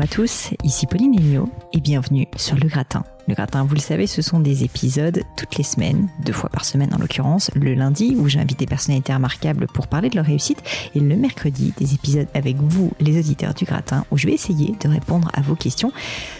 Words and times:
Bonjour 0.00 0.12
à 0.12 0.16
tous, 0.16 0.50
ici 0.64 0.86
Pauline 0.86 1.14
Agneau 1.18 1.50
et 1.74 1.80
bienvenue 1.80 2.26
sur 2.34 2.56
Le 2.56 2.68
Gratin. 2.68 3.04
Le 3.30 3.36
gratin, 3.36 3.62
vous 3.62 3.76
le 3.76 3.80
savez, 3.80 4.08
ce 4.08 4.22
sont 4.22 4.40
des 4.40 4.64
épisodes 4.64 5.22
toutes 5.36 5.56
les 5.56 5.62
semaines, 5.62 6.08
deux 6.24 6.32
fois 6.32 6.50
par 6.50 6.64
semaine 6.64 6.92
en 6.92 6.98
l'occurrence, 6.98 7.48
le 7.54 7.74
lundi 7.74 8.16
où 8.18 8.28
j'invite 8.28 8.58
des 8.58 8.66
personnalités 8.66 9.14
remarquables 9.14 9.68
pour 9.68 9.86
parler 9.86 10.10
de 10.10 10.16
leur 10.16 10.24
réussite 10.24 10.60
et 10.96 10.98
le 10.98 11.14
mercredi 11.14 11.72
des 11.76 11.94
épisodes 11.94 12.26
avec 12.34 12.56
vous, 12.56 12.90
les 12.98 13.16
auditeurs 13.16 13.54
du 13.54 13.66
gratin, 13.66 14.04
où 14.10 14.18
je 14.18 14.26
vais 14.26 14.32
essayer 14.32 14.74
de 14.80 14.88
répondre 14.88 15.30
à 15.32 15.42
vos 15.42 15.54
questions 15.54 15.92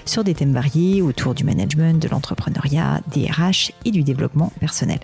sur 0.04 0.24
des 0.24 0.34
thèmes 0.34 0.52
variés 0.52 1.00
autour 1.00 1.36
du 1.36 1.44
management, 1.44 2.02
de 2.02 2.08
l'entrepreneuriat, 2.08 3.02
des 3.12 3.26
RH 3.26 3.70
et 3.84 3.92
du 3.92 4.02
développement 4.02 4.52
personnel. 4.58 4.98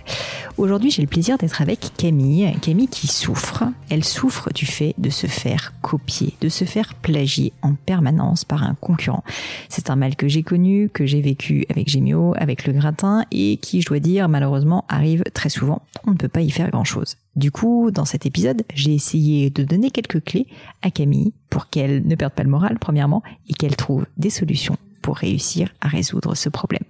Aujourd'hui, 0.57 0.91
j'ai 0.91 1.03
le 1.03 1.09
plaisir 1.09 1.39
d'être 1.39 1.62
avec 1.62 1.92
Camille, 1.97 2.53
Camille 2.62 2.89
qui 2.89 3.07
souffre. 3.07 3.62
Elle 3.91 4.03
souffre 4.03 4.53
du 4.53 4.67
fait 4.67 4.95
de 4.98 5.11
se 5.11 5.29
faire 5.29 5.75
copier, 5.83 6.34
de 6.41 6.48
se 6.48 6.64
faire 6.64 6.95
plagier 6.95 7.53
en 7.62 7.75
permanence 7.75 8.45
par 8.45 8.64
un 8.64 8.75
concurrent. 8.75 9.23
C'est 9.69 9.89
un 9.89 9.97
mal 9.97 10.17
que 10.17 10.27
j'ai 10.27 10.42
connu, 10.42 10.89
que 10.92 11.07
j'ai 11.07 11.20
vécu 11.20 11.64
avec 11.69 11.75
Gémio, 11.84 12.34
avec 12.36 12.66
le 12.66 12.72
gratin, 12.72 13.24
et 13.30 13.58
qui, 13.58 13.82
je 13.82 13.88
dois 13.88 14.00
dire, 14.00 14.28
malheureusement 14.28 14.84
arrive 14.88 15.22
très 15.34 15.48
souvent. 15.48 15.83
On 16.06 16.12
ne 16.12 16.16
peut 16.16 16.28
pas 16.28 16.41
y 16.41 16.50
faire 16.50 16.70
grand-chose. 16.70 17.16
Du 17.34 17.50
coup, 17.50 17.91
dans 17.91 18.05
cet 18.05 18.27
épisode, 18.27 18.62
j'ai 18.74 18.94
essayé 18.94 19.50
de 19.50 19.64
donner 19.64 19.91
quelques 19.91 20.24
clés 20.24 20.46
à 20.83 20.91
Camille 20.91 21.34
pour 21.50 21.68
qu'elle 21.68 22.06
ne 22.06 22.14
perde 22.14 22.33
pas 22.33 22.44
le 22.44 22.50
moral, 22.50 22.78
premièrement, 22.78 23.22
et 23.48 23.55
qu'elle 23.55 23.77
trouve 23.77 24.06
des 24.16 24.30
solutions 24.30 24.77
pour 25.02 25.16
réussir 25.16 25.72
à 25.80 25.88
résoudre 25.88 26.34
ce 26.34 26.48
problème. 26.48 26.83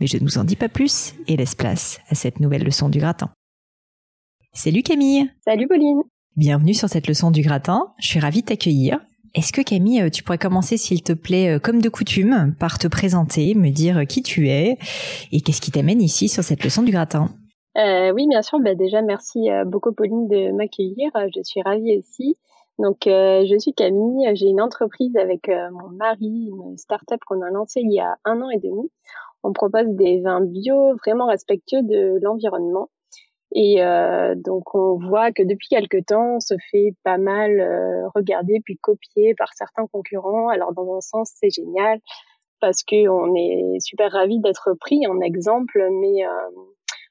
Mais 0.00 0.06
je 0.06 0.16
ne 0.16 0.22
vous 0.22 0.38
en 0.38 0.44
dis 0.44 0.56
pas 0.56 0.68
plus 0.68 1.14
et 1.26 1.36
laisse 1.36 1.54
place 1.54 2.00
à 2.08 2.14
cette 2.14 2.40
nouvelle 2.40 2.64
leçon 2.64 2.88
du 2.88 2.98
gratin. 2.98 3.30
Salut 4.54 4.82
Camille 4.82 5.30
Salut 5.44 5.68
Pauline 5.68 6.02
Bienvenue 6.36 6.72
sur 6.72 6.88
cette 6.88 7.08
leçon 7.08 7.30
du 7.30 7.42
gratin. 7.42 7.92
Je 7.98 8.06
suis 8.06 8.20
ravie 8.20 8.42
de 8.42 8.46
t'accueillir. 8.46 9.00
Est-ce 9.34 9.52
que 9.52 9.62
Camille, 9.62 10.02
euh, 10.02 10.10
tu 10.10 10.22
pourrais 10.22 10.38
commencer, 10.38 10.76
s'il 10.76 11.02
te 11.02 11.12
plaît, 11.12 11.56
euh, 11.56 11.58
comme 11.58 11.80
de 11.80 11.88
coutume, 11.88 12.54
par 12.58 12.78
te 12.78 12.88
présenter, 12.88 13.54
me 13.54 13.70
dire 13.70 13.98
euh, 13.98 14.04
qui 14.04 14.22
tu 14.22 14.48
es 14.48 14.78
et 15.32 15.40
qu'est-ce 15.40 15.60
qui 15.60 15.70
t'amène 15.70 16.00
ici 16.00 16.28
sur 16.28 16.42
cette 16.42 16.64
leçon 16.64 16.82
du 16.82 16.92
gratin? 16.92 17.28
Oui, 17.76 18.26
bien 18.26 18.42
sûr. 18.42 18.58
Bah, 18.58 18.74
déjà, 18.74 19.02
merci 19.02 19.48
beaucoup 19.66 19.92
Pauline 19.92 20.26
de 20.26 20.50
m'accueillir. 20.50 21.12
Je 21.32 21.40
suis 21.44 21.62
ravie 21.62 21.96
aussi. 21.96 22.36
Donc, 22.80 23.02
je 23.04 23.56
suis 23.60 23.72
Camille. 23.72 24.34
J'ai 24.34 24.46
une 24.46 24.60
entreprise 24.60 25.16
avec 25.16 25.48
mon 25.48 25.88
mari, 25.90 26.50
une 26.50 26.76
start-up 26.76 27.20
qu'on 27.24 27.40
a 27.40 27.50
lancée 27.50 27.80
il 27.84 27.92
y 27.92 28.00
a 28.00 28.16
un 28.24 28.42
an 28.42 28.50
et 28.50 28.58
demi. 28.58 28.90
On 29.44 29.52
propose 29.52 29.86
des 29.90 30.20
vins 30.20 30.40
bio 30.40 30.96
vraiment 30.96 31.26
respectueux 31.26 31.82
de 31.84 32.18
l'environnement. 32.20 32.88
Et 33.54 33.82
euh, 33.82 34.34
donc 34.36 34.74
on 34.74 34.98
voit 34.98 35.32
que 35.32 35.42
depuis 35.42 35.68
quelque 35.68 36.02
temps, 36.04 36.36
on 36.36 36.40
se 36.40 36.54
fait 36.70 36.94
pas 37.02 37.16
mal 37.16 37.60
euh, 37.60 38.08
regarder 38.14 38.60
puis 38.64 38.76
copier 38.76 39.34
par 39.34 39.54
certains 39.54 39.86
concurrents. 39.86 40.48
Alors 40.48 40.72
dans 40.74 40.94
un 40.94 41.00
sens, 41.00 41.32
c'est 41.34 41.50
génial 41.50 41.98
parce 42.60 42.82
que 42.82 43.08
on 43.08 43.34
est 43.34 43.80
super 43.80 44.12
ravis 44.12 44.40
d'être 44.40 44.74
pris 44.78 45.06
en 45.06 45.20
exemple, 45.20 45.88
mais 45.92 46.26
euh, 46.26 46.50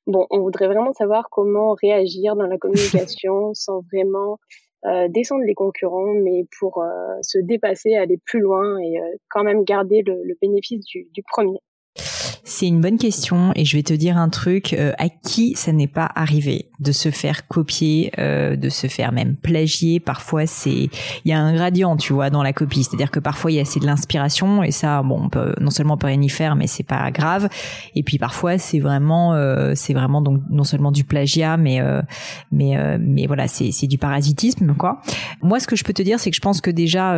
bon, 0.05 0.27
on 0.29 0.41
voudrait 0.41 0.67
vraiment 0.67 0.93
savoir 0.93 1.29
comment 1.31 1.73
réagir 1.73 2.35
dans 2.35 2.47
la 2.47 2.57
communication 2.57 3.51
sans 3.53 3.81
vraiment 3.91 4.37
euh, 4.85 5.07
descendre 5.09 5.43
les 5.43 5.55
concurrents, 5.55 6.13
mais 6.13 6.45
pour 6.59 6.83
se 7.23 7.39
dépasser, 7.39 7.95
aller 7.95 8.19
plus 8.25 8.41
loin 8.41 8.77
et 8.79 8.99
quand 9.29 9.43
même 9.43 9.63
garder 9.63 10.03
le, 10.05 10.21
le 10.23 10.35
bénéfice 10.39 10.85
du, 10.85 11.07
du 11.13 11.23
premier. 11.23 11.59
C'est 12.49 12.65
une 12.65 12.79
bonne 12.79 12.97
question 12.97 13.51
et 13.55 13.65
je 13.65 13.75
vais 13.75 13.83
te 13.83 13.93
dire 13.93 14.17
un 14.17 14.29
truc 14.29 14.71
euh, 14.71 14.93
à 14.99 15.09
qui 15.09 15.53
ça 15.55 15.73
n'est 15.73 15.85
pas 15.85 16.09
arrivé 16.15 16.69
de 16.79 16.93
se 16.93 17.11
faire 17.11 17.45
copier, 17.49 18.09
euh, 18.19 18.55
de 18.55 18.69
se 18.69 18.87
faire 18.87 19.11
même 19.11 19.35
plagier. 19.35 19.99
Parfois, 19.99 20.45
c'est 20.45 20.69
il 20.71 20.91
y 21.25 21.33
a 21.33 21.39
un 21.41 21.53
gradient, 21.53 21.97
tu 21.97 22.13
vois, 22.13 22.29
dans 22.29 22.43
la 22.43 22.53
copie. 22.53 22.85
C'est-à-dire 22.85 23.11
que 23.11 23.19
parfois 23.19 23.51
il 23.51 23.55
y 23.55 23.59
a 23.59 23.63
assez 23.63 23.81
de 23.81 23.85
l'inspiration 23.85 24.63
et 24.63 24.71
ça, 24.71 25.03
bon, 25.03 25.23
on 25.25 25.29
peut, 25.29 25.55
non 25.59 25.71
seulement 25.71 25.95
on 25.95 25.97
peut 25.97 26.07
rien 26.07 26.21
y 26.21 26.29
faire, 26.29 26.55
mais 26.55 26.67
c'est 26.67 26.87
pas 26.87 27.11
grave. 27.11 27.49
Et 27.95 28.03
puis 28.03 28.17
parfois, 28.17 28.57
c'est 28.57 28.79
vraiment, 28.79 29.33
euh, 29.33 29.73
c'est 29.75 29.93
vraiment 29.93 30.21
donc 30.21 30.41
non 30.49 30.63
seulement 30.63 30.93
du 30.93 31.03
plagiat, 31.03 31.57
mais 31.57 31.81
mais 32.53 32.77
mais 32.97 33.27
voilà, 33.27 33.49
c'est 33.49 33.73
c'est 33.73 33.87
du 33.87 33.97
parasitisme 33.97 34.73
quoi. 34.73 35.01
Moi, 35.41 35.59
ce 35.59 35.67
que 35.67 35.75
je 35.75 35.83
peux 35.83 35.93
te 35.93 36.01
dire, 36.01 36.17
c'est 36.21 36.29
que 36.29 36.35
je 36.37 36.41
pense 36.41 36.61
que 36.61 36.71
déjà, 36.71 37.17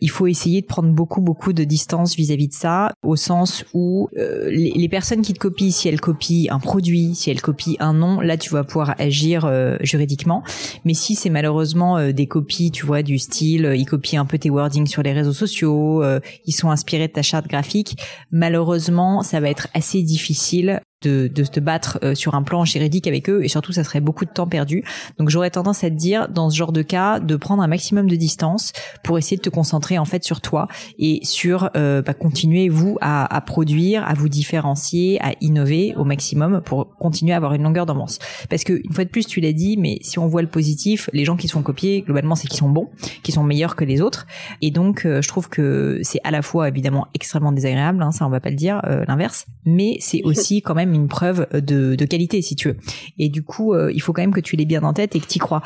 il 0.00 0.10
faut 0.10 0.28
essayer 0.28 0.60
de 0.60 0.66
prendre 0.66 0.90
beaucoup 0.90 1.22
beaucoup 1.22 1.52
de 1.52 1.64
distance 1.64 2.14
vis-à-vis 2.14 2.46
-vis 2.46 2.48
de 2.50 2.54
ça, 2.54 2.92
au 3.02 3.16
sens 3.16 3.64
où 3.74 4.08
les, 4.50 4.88
personnes 4.88 5.22
qui 5.22 5.32
te 5.32 5.38
copient, 5.38 5.70
si 5.70 5.88
elles 5.88 6.00
copient 6.00 6.54
un 6.54 6.58
produit, 6.58 7.14
si 7.14 7.30
elles 7.30 7.40
copient 7.40 7.74
un 7.80 7.94
nom, 7.94 8.20
là 8.20 8.36
tu 8.36 8.50
vas 8.50 8.64
pouvoir 8.64 8.94
agir 8.98 9.44
euh, 9.44 9.76
juridiquement. 9.80 10.42
Mais 10.84 10.94
si 10.94 11.14
c'est 11.14 11.30
malheureusement 11.30 11.98
euh, 11.98 12.12
des 12.12 12.26
copies, 12.26 12.70
tu 12.70 12.86
vois, 12.86 13.02
du 13.02 13.18
style, 13.18 13.66
euh, 13.66 13.76
ils 13.76 13.86
copient 13.86 14.20
un 14.20 14.24
peu 14.24 14.38
tes 14.38 14.50
wordings 14.50 14.86
sur 14.86 15.02
les 15.02 15.12
réseaux 15.12 15.32
sociaux, 15.32 16.02
ils 16.46 16.52
sont 16.52 16.70
inspirés 16.70 17.08
de 17.08 17.12
ta 17.12 17.22
charte 17.22 17.46
graphique, 17.48 17.96
malheureusement 18.30 19.22
ça 19.22 19.40
va 19.40 19.50
être 19.50 19.68
assez 19.74 20.02
difficile 20.02 20.80
de, 21.04 21.28
de 21.32 21.44
te 21.44 21.60
battre 21.60 21.98
euh, 22.02 22.14
sur 22.14 22.34
un 22.34 22.42
plan 22.42 22.64
juridique 22.64 23.06
avec 23.06 23.28
eux 23.28 23.44
et 23.44 23.48
surtout 23.48 23.72
ça 23.72 23.84
serait 23.84 24.00
beaucoup 24.00 24.24
de 24.24 24.30
temps 24.30 24.46
perdu. 24.46 24.84
Donc 25.18 25.30
j'aurais 25.30 25.50
tendance 25.50 25.84
à 25.84 25.90
te 25.90 25.94
dire 25.94 26.28
dans 26.28 26.50
ce 26.50 26.56
genre 26.56 26.72
de 26.72 26.82
cas 26.82 27.20
de 27.20 27.36
prendre 27.36 27.62
un 27.62 27.66
maximum 27.66 28.08
de 28.08 28.16
distance 28.16 28.72
pour 29.02 29.18
essayer 29.18 29.36
de 29.36 29.42
te 29.42 29.50
concentrer 29.50 29.98
en 29.98 30.04
fait 30.04 30.24
sur 30.24 30.40
toi 30.40 30.68
et 30.98 31.20
sur 31.22 31.70
euh, 31.76 32.02
bah, 32.02 32.14
continuer 32.14 32.68
vous 32.68 32.96
à, 33.00 33.34
à, 33.34 33.40
produire, 33.40 34.06
à 34.08 34.14
vous 34.14 34.28
différencier, 34.28 35.20
à 35.22 35.32
innover 35.40 35.94
au 35.96 36.04
maximum 36.04 36.62
pour 36.64 36.96
continuer 36.96 37.32
à 37.32 37.36
avoir 37.36 37.54
une 37.54 37.62
longueur 37.62 37.86
d'avance. 37.86 38.18
Parce 38.48 38.64
que 38.64 38.80
une 38.84 38.92
fois 38.92 39.04
de 39.04 39.10
plus 39.10 39.26
tu 39.26 39.40
l'as 39.40 39.52
dit, 39.52 39.76
mais 39.76 39.98
si 40.02 40.18
on 40.18 40.26
voit 40.26 40.42
le 40.42 40.48
positif, 40.48 41.10
les 41.12 41.24
gens 41.24 41.36
qui 41.36 41.48
sont 41.48 41.62
copiés 41.62 42.02
globalement 42.02 42.34
c'est 42.34 42.48
qu'ils 42.48 42.58
sont 42.58 42.70
bons, 42.70 42.88
qui 43.22 43.32
sont 43.32 43.44
meilleurs 43.44 43.76
que 43.76 43.84
les 43.84 44.00
autres 44.00 44.26
et 44.60 44.70
donc 44.70 45.04
euh, 45.04 45.20
je 45.22 45.28
trouve 45.28 45.48
que 45.48 46.00
c'est 46.02 46.20
à 46.24 46.30
la 46.30 46.42
fois 46.42 46.68
évidemment 46.68 47.06
extrêmement 47.14 47.52
désagréable, 47.52 48.02
hein, 48.02 48.12
ça 48.12 48.26
on 48.26 48.30
va 48.30 48.40
pas 48.40 48.50
le 48.50 48.56
dire 48.56 48.80
euh, 48.86 49.04
l'inverse, 49.06 49.46
mais 49.64 49.96
c'est 50.00 50.22
aussi 50.24 50.62
quand 50.62 50.74
même 50.74 50.93
une 50.94 51.08
preuve 51.08 51.46
de, 51.52 51.94
de, 51.94 52.04
qualité 52.04 52.42
si 52.42 52.56
tu 52.56 52.68
veux. 52.68 52.76
Et 53.18 53.28
du 53.28 53.42
coup, 53.42 53.74
euh, 53.74 53.90
il 53.92 54.00
faut 54.00 54.12
quand 54.12 54.22
même 54.22 54.32
que 54.32 54.40
tu 54.40 54.56
l'aies 54.56 54.64
bien 54.64 54.82
en 54.82 54.92
tête 54.92 55.16
et 55.16 55.20
que 55.20 55.26
tu 55.26 55.36
y 55.36 55.38
crois. 55.38 55.62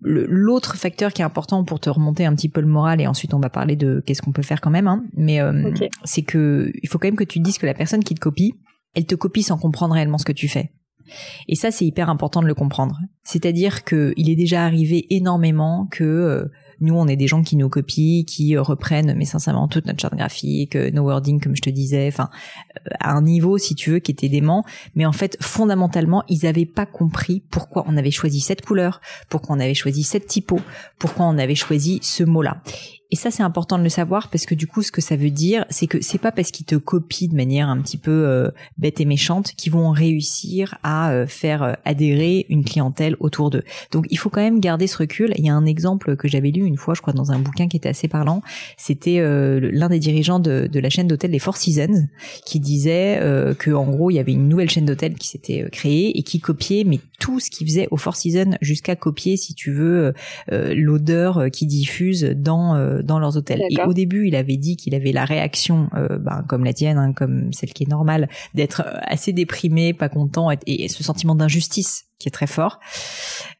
L'autre 0.00 0.76
facteur 0.76 1.12
qui 1.12 1.22
est 1.22 1.24
important 1.24 1.64
pour 1.64 1.80
te 1.80 1.90
remonter 1.90 2.24
un 2.24 2.34
petit 2.34 2.48
peu 2.48 2.60
le 2.60 2.66
moral 2.66 3.00
et 3.00 3.06
ensuite 3.06 3.34
on 3.34 3.40
va 3.40 3.50
parler 3.50 3.76
de 3.76 4.02
qu'est-ce 4.06 4.22
qu'on 4.22 4.32
peut 4.32 4.42
faire 4.42 4.60
quand 4.60 4.70
même, 4.70 4.86
hein, 4.86 5.04
mais 5.16 5.40
euh, 5.40 5.72
c'est 6.04 6.22
que 6.22 6.72
il 6.82 6.88
faut 6.88 6.98
quand 6.98 7.08
même 7.08 7.16
que 7.16 7.24
tu 7.24 7.38
te 7.38 7.44
dises 7.44 7.58
que 7.58 7.66
la 7.66 7.74
personne 7.74 8.02
qui 8.04 8.14
te 8.14 8.20
copie, 8.20 8.54
elle 8.94 9.06
te 9.06 9.14
copie 9.14 9.42
sans 9.42 9.58
comprendre 9.58 9.94
réellement 9.94 10.18
ce 10.18 10.24
que 10.24 10.32
tu 10.32 10.48
fais. 10.48 10.72
Et 11.48 11.56
ça, 11.56 11.70
c'est 11.70 11.84
hyper 11.84 12.08
important 12.08 12.40
de 12.40 12.46
le 12.46 12.54
comprendre. 12.54 12.98
C'est-à-dire 13.22 13.84
que 13.84 14.12
il 14.16 14.30
est 14.30 14.36
déjà 14.36 14.64
arrivé 14.64 15.06
énormément 15.10 15.88
que 15.90 16.04
euh, 16.04 16.44
nous, 16.80 16.94
on 16.94 17.06
est 17.06 17.16
des 17.16 17.26
gens 17.26 17.42
qui 17.42 17.56
nous 17.56 17.68
copient, 17.68 18.24
qui 18.24 18.56
euh, 18.56 18.62
reprennent, 18.62 19.14
mais 19.16 19.24
sincèrement, 19.24 19.68
toute 19.68 19.86
notre 19.86 20.00
charte 20.00 20.14
graphique, 20.14 20.76
euh, 20.76 20.90
nos 20.90 21.04
wording, 21.04 21.40
comme 21.40 21.54
je 21.54 21.62
te 21.62 21.70
disais, 21.70 22.08
enfin, 22.08 22.30
euh, 22.86 22.90
à 23.00 23.12
un 23.12 23.22
niveau, 23.22 23.58
si 23.58 23.74
tu 23.74 23.90
veux, 23.90 23.98
qui 23.98 24.12
était 24.12 24.28
dément. 24.28 24.64
Mais 24.94 25.06
en 25.06 25.12
fait, 25.12 25.36
fondamentalement, 25.40 26.24
ils 26.28 26.44
n'avaient 26.44 26.66
pas 26.66 26.86
compris 26.86 27.42
pourquoi 27.50 27.84
on 27.86 27.96
avait 27.96 28.10
choisi 28.10 28.40
cette 28.40 28.64
couleur, 28.64 29.00
pourquoi 29.28 29.56
on 29.56 29.60
avait 29.60 29.74
choisi 29.74 30.02
cette 30.02 30.26
typo, 30.26 30.58
pourquoi 30.98 31.26
on 31.26 31.38
avait 31.38 31.54
choisi 31.54 32.00
ce 32.02 32.24
mot-là. 32.24 32.62
Et 33.12 33.16
ça, 33.16 33.30
c'est 33.32 33.42
important 33.42 33.76
de 33.76 33.82
le 33.82 33.88
savoir 33.88 34.28
parce 34.28 34.46
que 34.46 34.54
du 34.54 34.68
coup, 34.68 34.82
ce 34.82 34.92
que 34.92 35.00
ça 35.00 35.16
veut 35.16 35.30
dire, 35.30 35.64
c'est 35.68 35.88
que 35.88 36.00
c'est 36.00 36.18
pas 36.18 36.30
parce 36.30 36.52
qu'ils 36.52 36.66
te 36.66 36.76
copient 36.76 37.28
de 37.28 37.34
manière 37.34 37.68
un 37.68 37.80
petit 37.80 37.96
peu 37.96 38.10
euh, 38.10 38.50
bête 38.78 39.00
et 39.00 39.04
méchante 39.04 39.52
qu'ils 39.56 39.72
vont 39.72 39.90
réussir 39.90 40.78
à 40.84 41.10
euh, 41.10 41.26
faire 41.26 41.62
euh, 41.62 41.72
adhérer 41.84 42.46
une 42.48 42.64
clientèle 42.64 43.16
autour 43.18 43.50
d'eux. 43.50 43.64
Donc, 43.90 44.06
il 44.10 44.18
faut 44.18 44.30
quand 44.30 44.40
même 44.40 44.60
garder 44.60 44.86
ce 44.86 44.96
recul. 44.96 45.32
Il 45.36 45.44
y 45.44 45.50
a 45.50 45.54
un 45.54 45.66
exemple 45.66 46.14
que 46.16 46.28
j'avais 46.28 46.52
lu 46.52 46.64
une 46.64 46.76
fois, 46.76 46.94
je 46.94 47.00
crois, 47.00 47.12
dans 47.12 47.32
un 47.32 47.40
bouquin 47.40 47.66
qui 47.66 47.76
était 47.76 47.88
assez 47.88 48.06
parlant. 48.06 48.42
C'était 48.76 49.20
l'un 49.20 49.88
des 49.88 49.98
dirigeants 49.98 50.38
de, 50.38 50.68
la 50.72 50.90
chaîne 50.90 51.08
d'hôtel 51.08 51.30
des 51.30 51.38
Four 51.38 51.56
Seasons 51.56 52.06
qui 52.46 52.60
disait 52.60 53.20
que, 53.58 53.70
en 53.70 53.90
gros, 53.90 54.10
il 54.10 54.14
y 54.14 54.18
avait 54.18 54.32
une 54.32 54.48
nouvelle 54.48 54.70
chaîne 54.70 54.86
d'hôtel 54.86 55.14
qui 55.14 55.28
s'était 55.28 55.68
créée 55.70 56.16
et 56.18 56.22
qui 56.22 56.40
copiait, 56.40 56.84
mais 56.84 57.00
tout 57.18 57.40
ce 57.40 57.50
qu'il 57.50 57.66
faisait 57.66 57.88
au 57.90 57.96
Four 57.96 58.16
Seasons 58.16 58.56
jusqu'à 58.60 58.96
copier, 58.96 59.36
si 59.36 59.54
tu 59.54 59.72
veux, 59.72 60.14
l'odeur 60.50 61.50
qui 61.52 61.66
diffuse 61.66 62.22
dans 62.36 62.99
dans 63.02 63.18
leurs 63.18 63.36
hôtels. 63.36 63.62
Et 63.70 63.82
au 63.82 63.92
début, 63.92 64.26
il 64.26 64.36
avait 64.36 64.56
dit 64.56 64.76
qu'il 64.76 64.94
avait 64.94 65.12
la 65.12 65.24
réaction, 65.24 65.88
euh, 65.94 66.18
ben, 66.18 66.44
comme 66.48 66.64
la 66.64 66.72
tienne, 66.72 66.98
hein, 66.98 67.12
comme 67.12 67.52
celle 67.52 67.72
qui 67.72 67.84
est 67.84 67.88
normale, 67.88 68.28
d'être 68.54 68.82
assez 69.02 69.32
déprimé, 69.32 69.92
pas 69.92 70.08
content, 70.08 70.48
et 70.66 70.88
ce 70.88 71.02
sentiment 71.02 71.34
d'injustice 71.34 72.09
qui 72.20 72.28
est 72.28 72.32
très 72.32 72.46
fort. 72.46 72.78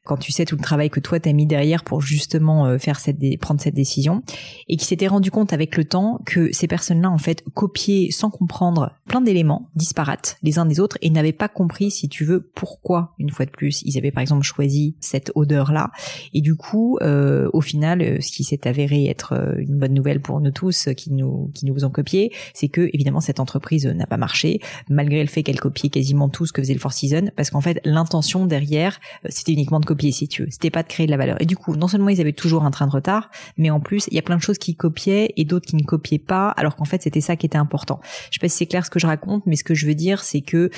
Quand 0.05 0.17
tu 0.17 0.33
sais 0.33 0.45
tout 0.45 0.57
le 0.57 0.63
travail 0.63 0.91
que 0.91 1.01
toi 1.01 1.19
t'as 1.19 1.33
mis 1.33 1.47
derrière 1.47 1.83
pour 1.83 2.01
justement 2.01 2.67
euh, 2.67 2.79
faire 2.79 3.01
cette 3.01 3.19
prendre 3.41 3.61
cette 3.61 3.75
décision, 3.75 4.23
et 4.69 4.77
qui 4.77 4.85
s'était 4.85 5.09
rendu 5.09 5.31
compte 5.31 5.53
avec 5.53 5.77
le 5.77 5.85
temps 5.85 6.21
que 6.27 6.53
ces 6.53 6.67
personnes-là 6.67 7.11
en 7.11 7.19
fait 7.19 7.43
copiaient 7.55 8.11
sans 8.11 8.31
comprendre 8.31 8.93
plein 9.07 9.21
d'éléments 9.21 9.71
disparates 9.75 10.37
les 10.43 10.59
uns 10.59 10.67
des 10.67 10.79
autres 10.79 10.99
et 11.01 11.11
n'avaient 11.11 11.33
pas 11.33 11.49
compris, 11.49 11.91
si 11.91 12.09
tu 12.09 12.25
veux, 12.25 12.41
pourquoi 12.55 13.15
une 13.19 13.31
fois 13.31 13.47
de 13.47 13.51
plus 13.51 13.83
ils 13.85 13.99
avaient 13.99 14.11
par 14.11 14.21
exemple 14.21 14.43
choisi 14.43 14.97
cette 15.01 15.33
odeur-là. 15.35 15.91
Et 16.35 16.41
du 16.41 16.55
coup, 16.55 16.99
euh, 17.01 17.49
au 17.53 17.61
final, 17.61 18.03
euh, 18.03 18.21
ce 18.21 18.31
qui 18.31 18.45
s'est 18.45 18.69
avéré 18.69 19.07
être 19.07 19.55
une 19.59 19.79
bonne 19.79 19.95
nouvelle 19.95 20.21
pour 20.21 20.41
nous 20.41 20.51
tous 20.51 20.89
qui 20.97 21.13
nous 21.13 21.51
qui 21.55 21.67
nous 21.67 21.85
ont 21.85 21.91
copié, 21.91 22.33
c'est 22.53 22.69
que 22.69 22.91
évidemment 22.93 23.21
cette 23.21 23.41
entreprise 23.41 23.87
n'a 23.87 24.07
pas 24.07 24.19
marché 24.19 24.61
malgré 24.89 25.23
le 25.23 25.29
fait 25.29 25.43
qu'elle 25.43 25.61
copiait 25.61 25.91
quasiment 25.91 26.29
tout 26.29 26.47
ce 26.47 26.53
que 26.53 26.61
faisait 26.61 26.75
le 26.75 26.81
Four 26.81 26.93
Seasons, 26.93 27.31
parce 27.37 27.51
qu'en 27.51 27.61
fait 27.61 27.81
l'intention 27.85 28.47
derrière, 28.51 29.01
euh, 29.25 29.29
c'était 29.31 29.53
uniquement 29.53 29.81
de 29.81 29.87
copier 29.87 30.13
si 30.13 30.29
tu 30.29 30.43
veux. 30.43 30.49
C'était 30.51 30.69
pas 30.71 30.83
de 30.83 30.89
créer 30.89 31.07
de 31.07 31.11
la 31.11 31.17
valeur. 31.17 31.41
Et 31.41 31.47
du 31.47 31.57
coup, 31.57 31.75
non 31.75 31.89
seulement 31.89 32.11
ils 32.11 32.21
avaient 32.21 32.35
toujours 32.35 32.65
un 32.65 32.71
train 32.71 32.87
de 32.87 32.93
retard, 32.93 33.31
mais 33.57 33.71
en 33.71 33.81
plus, 33.81 34.07
il 34.11 34.15
y 34.15 34.19
a 34.19 34.23
plein 34.23 34.37
de 34.37 34.43
choses 34.43 34.59
qui 34.59 34.75
copiaient 34.75 35.33
et 35.37 35.45
d'autres 35.45 35.67
qui 35.67 35.77
ne 35.77 35.83
copiaient 35.83 36.19
pas, 36.19 36.51
alors 36.51 36.77
qu'en 36.77 36.85
fait, 36.85 37.03
c'était 37.03 37.23
ça 37.23 37.37
qui 37.37 37.47
était 37.47 37.57
important. 37.57 38.01
Je 38.31 38.35
sais 38.35 38.41
pas 38.41 38.49
si 38.49 38.59
c'est 38.59 38.67
clair 38.67 38.85
ce 38.85 38.91
que 38.91 38.99
je 38.99 39.07
raconte, 39.07 39.47
mais 39.47 39.57
ce 39.57 39.65
que 39.65 39.75
je 39.75 39.87
veux 39.87 39.95
dire, 39.95 40.23
c'est 40.23 40.43
que, 40.43 40.71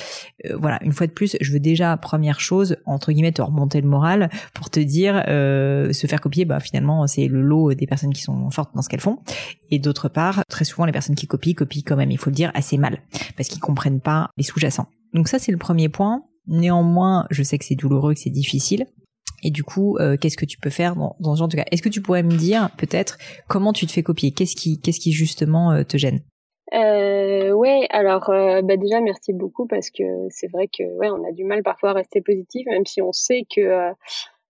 euh, 0.47 0.57
voilà, 0.57 0.79
une 0.85 0.93
fois 0.93 1.07
de 1.07 1.13
plus, 1.13 1.37
je 1.41 1.53
veux 1.53 1.61
déjà, 1.61 1.97
première 1.97 2.39
chose, 2.39 2.77
entre 2.87 3.11
guillemets, 3.13 3.33
te 3.33 3.43
remonter 3.43 3.81
le 3.81 3.89
moral 3.89 4.31
pour 4.55 4.71
te 4.71 4.79
dire, 4.79 5.25
euh, 5.29 5.93
se 5.93 6.07
faire 6.07 6.21
copier, 6.21 6.45
bah 6.45 6.61
finalement, 6.61 7.07
c'est 7.07 7.27
le 7.27 7.43
lot 7.43 7.75
des 7.75 7.87
personnes 7.87 8.13
qui 8.13 8.23
sont 8.23 8.51
fortes 8.51 8.71
dans 8.75 8.83
ce 8.83 8.89
qu'elles 8.89 9.01
font. 9.01 9.19
Et 9.71 9.79
d'autre 9.79 10.09
part, 10.09 10.43
très 10.49 10.65
souvent, 10.65 10.85
les 10.85 10.93
personnes 10.93 11.17
qui 11.17 11.27
copient, 11.27 11.55
copient 11.55 11.83
quand 11.85 11.97
même, 11.97 12.11
il 12.11 12.19
faut 12.19 12.31
le 12.31 12.37
dire, 12.37 12.51
assez 12.55 12.77
mal, 12.77 12.99
parce 13.37 13.49
qu'ils 13.49 13.61
comprennent 13.61 14.01
pas 14.01 14.29
les 14.37 14.45
sous-jacents. 14.45 14.87
Donc 15.15 15.29
ça, 15.29 15.39
c'est 15.39 15.53
le 15.53 15.59
premier 15.59 15.89
point. 15.89 16.25
Néanmoins, 16.47 17.27
je 17.31 17.43
sais 17.43 17.59
que 17.59 17.65
c'est 17.65 17.75
douloureux, 17.75 18.15
que 18.15 18.21
c'est 18.21 18.31
difficile. 18.31 18.87
Et 19.43 19.51
du 19.51 19.65
coup, 19.65 19.97
euh, 19.99 20.17
qu'est-ce 20.17 20.37
que 20.37 20.45
tu 20.45 20.59
peux 20.59 20.71
faire 20.71 20.95
dans, 20.95 21.17
ce 21.35 21.39
genre 21.39 21.49
de 21.49 21.57
cas? 21.57 21.65
Est-ce 21.71 21.83
que 21.83 21.89
tu 21.89 22.01
pourrais 22.01 22.23
me 22.23 22.37
dire 22.37 22.71
peut-être 22.79 23.19
comment 23.49 23.73
tu 23.73 23.87
te 23.87 23.93
fais 23.93 24.03
copier? 24.03 24.31
Qu'est-ce 24.31 24.55
qui, 24.55 24.81
qu'est-ce 24.81 25.01
qui 25.01 25.13
justement 25.13 25.73
euh, 25.73 25.83
te 25.83 25.97
gêne? 25.97 26.21
Euh, 26.75 27.51
ouais, 27.53 27.87
alors 27.91 28.31
euh, 28.31 28.63
bah 28.63 28.79
déjà 28.79 29.01
merci 29.03 29.35
beaucoup 29.35 29.67
parce 29.67 29.91
que 29.91 30.05
c'est 30.31 30.51
vrai 30.51 30.69
que 30.69 30.85
ouais 30.97 31.11
on 31.11 31.23
a 31.29 31.33
du 31.33 31.45
mal 31.45 31.63
parfois 31.63 31.91
à 31.91 31.93
rester 31.93 32.23
positif 32.23 32.65
même 32.67 32.87
si 32.87 33.03
on 33.03 33.13
sait 33.13 33.43
que 33.55 33.93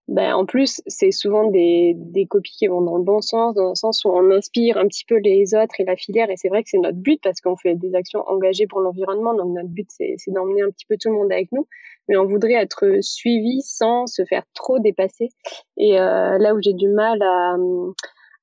ben, 0.09 0.35
en 0.35 0.45
plus, 0.45 0.83
c'est 0.87 1.13
souvent 1.13 1.49
des, 1.49 1.95
des 1.97 2.27
copies 2.27 2.57
qui 2.59 2.67
vont 2.67 2.81
dans 2.81 2.97
le 2.97 3.05
bon 3.05 3.21
sens, 3.21 3.55
dans 3.55 3.71
le 3.71 3.75
sens 3.77 4.05
où 4.05 4.11
on 4.11 4.33
inspire 4.33 4.77
un 4.77 4.87
petit 4.89 5.05
peu 5.05 5.17
les 5.17 5.55
autres 5.55 5.75
et 5.79 5.85
la 5.85 5.95
filière. 5.95 6.29
Et 6.29 6.37
c'est 6.37 6.49
vrai 6.49 6.63
que 6.65 6.71
c'est 6.71 6.79
notre 6.79 6.99
but 6.99 7.21
parce 7.23 7.41
qu'on 7.41 7.57
fait 7.57 7.77
des 7.77 7.95
actions 7.95 8.21
engagées 8.27 8.67
pour 8.67 8.81
l'environnement. 8.81 9.33
Donc 9.33 9.55
notre 9.55 9.69
but, 9.69 9.89
c'est 9.91 10.17
d'emmener 10.27 10.63
un 10.63 10.71
petit 10.71 10.87
peu 10.87 10.97
tout 11.01 11.09
le 11.09 11.15
monde 11.15 11.31
avec 11.31 11.53
nous. 11.53 11.69
Mais 12.09 12.17
on 12.17 12.27
voudrait 12.27 12.55
être 12.55 12.99
suivi 13.01 13.63
sans 13.63 14.09
se 14.09 14.25
faire 14.25 14.43
trop 14.55 14.81
dépasser. 14.81 15.29
Et 15.77 16.01
euh, 16.01 16.37
là 16.37 16.53
où 16.55 16.61
j'ai 16.61 16.75
du 16.75 16.89
mal 16.89 17.23
à, 17.23 17.57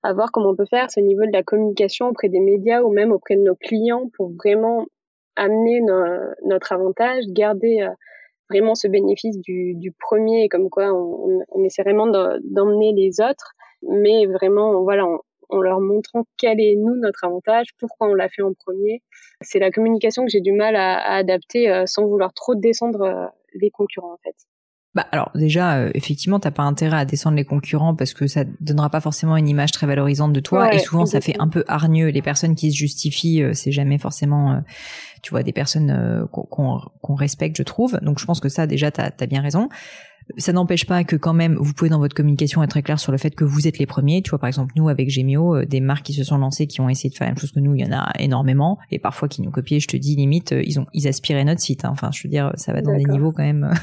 à 0.03 0.13
voir 0.13 0.31
comment 0.31 0.51
on 0.51 0.55
peut 0.55 0.65
faire, 0.65 0.89
c'est 0.89 1.01
au 1.01 1.05
niveau 1.05 1.25
de 1.25 1.33
la 1.33 1.43
communication 1.43 2.07
auprès 2.07 2.29
des 2.29 2.39
médias 2.39 2.81
ou 2.81 2.91
même 2.91 3.11
auprès 3.11 3.35
de 3.35 3.41
nos 3.41 3.55
clients 3.55 4.09
pour 4.15 4.31
vraiment 4.31 4.85
amener 5.35 5.81
notre 6.45 6.71
avantage, 6.71 7.25
garder... 7.27 7.81
Euh, 7.81 7.93
vraiment 8.49 8.75
ce 8.75 8.87
bénéfice 8.87 9.37
du, 9.39 9.73
du 9.75 9.91
premier, 9.91 10.49
comme 10.49 10.69
quoi 10.69 10.91
on, 10.93 11.41
on 11.49 11.63
essaie 11.63 11.83
vraiment 11.83 12.07
d'emmener 12.07 12.93
les 12.93 13.21
autres, 13.21 13.53
mais 13.83 14.25
vraiment, 14.25 14.81
voilà, 14.83 15.05
en, 15.49 15.61
leur 15.61 15.79
montrant 15.79 16.25
quel 16.37 16.59
est 16.59 16.75
nous 16.75 16.95
notre 16.95 17.23
avantage, 17.25 17.67
pourquoi 17.79 18.07
on 18.07 18.13
l'a 18.13 18.29
fait 18.29 18.41
en 18.41 18.53
premier. 18.53 19.01
C'est 19.41 19.59
la 19.59 19.71
communication 19.71 20.23
que 20.25 20.31
j'ai 20.31 20.41
du 20.41 20.51
mal 20.51 20.75
à, 20.75 20.97
à 20.97 21.15
adapter 21.15 21.71
euh, 21.71 21.85
sans 21.85 22.05
vouloir 22.05 22.33
trop 22.33 22.55
descendre 22.55 23.01
euh, 23.01 23.25
les 23.53 23.71
concurrents 23.71 24.13
en 24.13 24.19
fait. 24.23 24.35
Bah 24.95 25.05
alors 25.11 25.29
déjà, 25.35 25.77
euh, 25.77 25.91
effectivement, 25.93 26.39
t'as 26.39 26.49
pas 26.49 26.63
intérêt 26.63 26.97
à 26.97 27.05
descendre 27.05 27.37
les 27.37 27.45
concurrents 27.45 27.93
parce 27.93 28.15
que 28.15 28.25
ça 28.25 28.43
donnera 28.59 28.89
pas 28.89 29.01
forcément 29.01 29.37
une 29.37 29.47
image 29.47 29.71
très 29.71 29.85
valorisante 29.85 30.33
de 30.33 30.39
toi 30.39 30.73
et 30.73 30.79
souvent 30.79 31.05
ça 31.05 31.21
fait 31.21 31.35
un 31.39 31.47
peu 31.47 31.63
hargneux. 31.67 32.07
Les 32.07 32.23
personnes 32.23 32.55
qui 32.55 32.71
se 32.71 32.77
justifient, 32.77 33.43
euh, 33.43 33.53
c'est 33.53 33.71
jamais 33.71 33.99
forcément, 33.99 34.53
euh, 34.53 34.59
tu 35.21 35.29
vois, 35.29 35.43
des 35.43 35.53
personnes 35.53 36.27
qu'on 36.31 37.15
respecte, 37.15 37.55
je 37.57 37.63
trouve. 37.63 37.99
Donc 38.01 38.19
je 38.19 38.25
pense 38.25 38.39
que 38.39 38.49
ça 38.49 38.65
déjà, 38.65 38.89
t'as 38.89 39.11
as 39.19 39.25
bien 39.27 39.41
raison 39.41 39.69
ça 40.37 40.53
n'empêche 40.53 40.85
pas 40.85 41.03
que 41.03 41.15
quand 41.15 41.33
même 41.33 41.55
vous 41.55 41.73
pouvez 41.73 41.89
dans 41.89 41.97
votre 41.97 42.13
communication 42.13 42.61
être 42.61 42.69
très 42.69 42.83
clair 42.83 42.99
sur 42.99 43.11
le 43.11 43.17
fait 43.17 43.31
que 43.33 43.43
vous 43.43 43.67
êtes 43.67 43.79
les 43.79 43.87
premiers. 43.87 44.21
Tu 44.21 44.29
vois 44.29 44.37
par 44.37 44.47
exemple 44.47 44.73
nous 44.75 44.87
avec 44.87 45.09
Gemio, 45.09 45.65
des 45.65 45.79
marques 45.79 46.05
qui 46.05 46.13
se 46.13 46.23
sont 46.23 46.37
lancées 46.37 46.67
qui 46.67 46.81
ont 46.81 46.87
essayé 46.89 47.09
de 47.09 47.15
faire 47.15 47.25
la 47.25 47.31
même 47.31 47.39
chose 47.39 47.51
que 47.51 47.59
nous, 47.59 47.73
il 47.73 47.81
y 47.81 47.83
en 47.83 47.97
a 47.97 48.11
énormément 48.19 48.77
et 48.91 48.99
parfois 48.99 49.27
qui 49.27 49.41
nous 49.41 49.49
copient. 49.49 49.79
Je 49.79 49.87
te 49.87 49.97
dis 49.97 50.15
limite 50.15 50.53
ils 50.63 50.79
ont 50.79 50.85
ils 50.93 51.07
aspiraient 51.07 51.45
notre 51.45 51.61
site. 51.61 51.83
Hein. 51.83 51.89
Enfin 51.91 52.11
je 52.13 52.21
veux 52.23 52.29
dire 52.29 52.51
ça 52.55 52.73
va 52.73 52.83
dans 52.83 52.95
des 52.95 53.05
niveaux 53.05 53.31
quand 53.31 53.41
même 53.41 53.73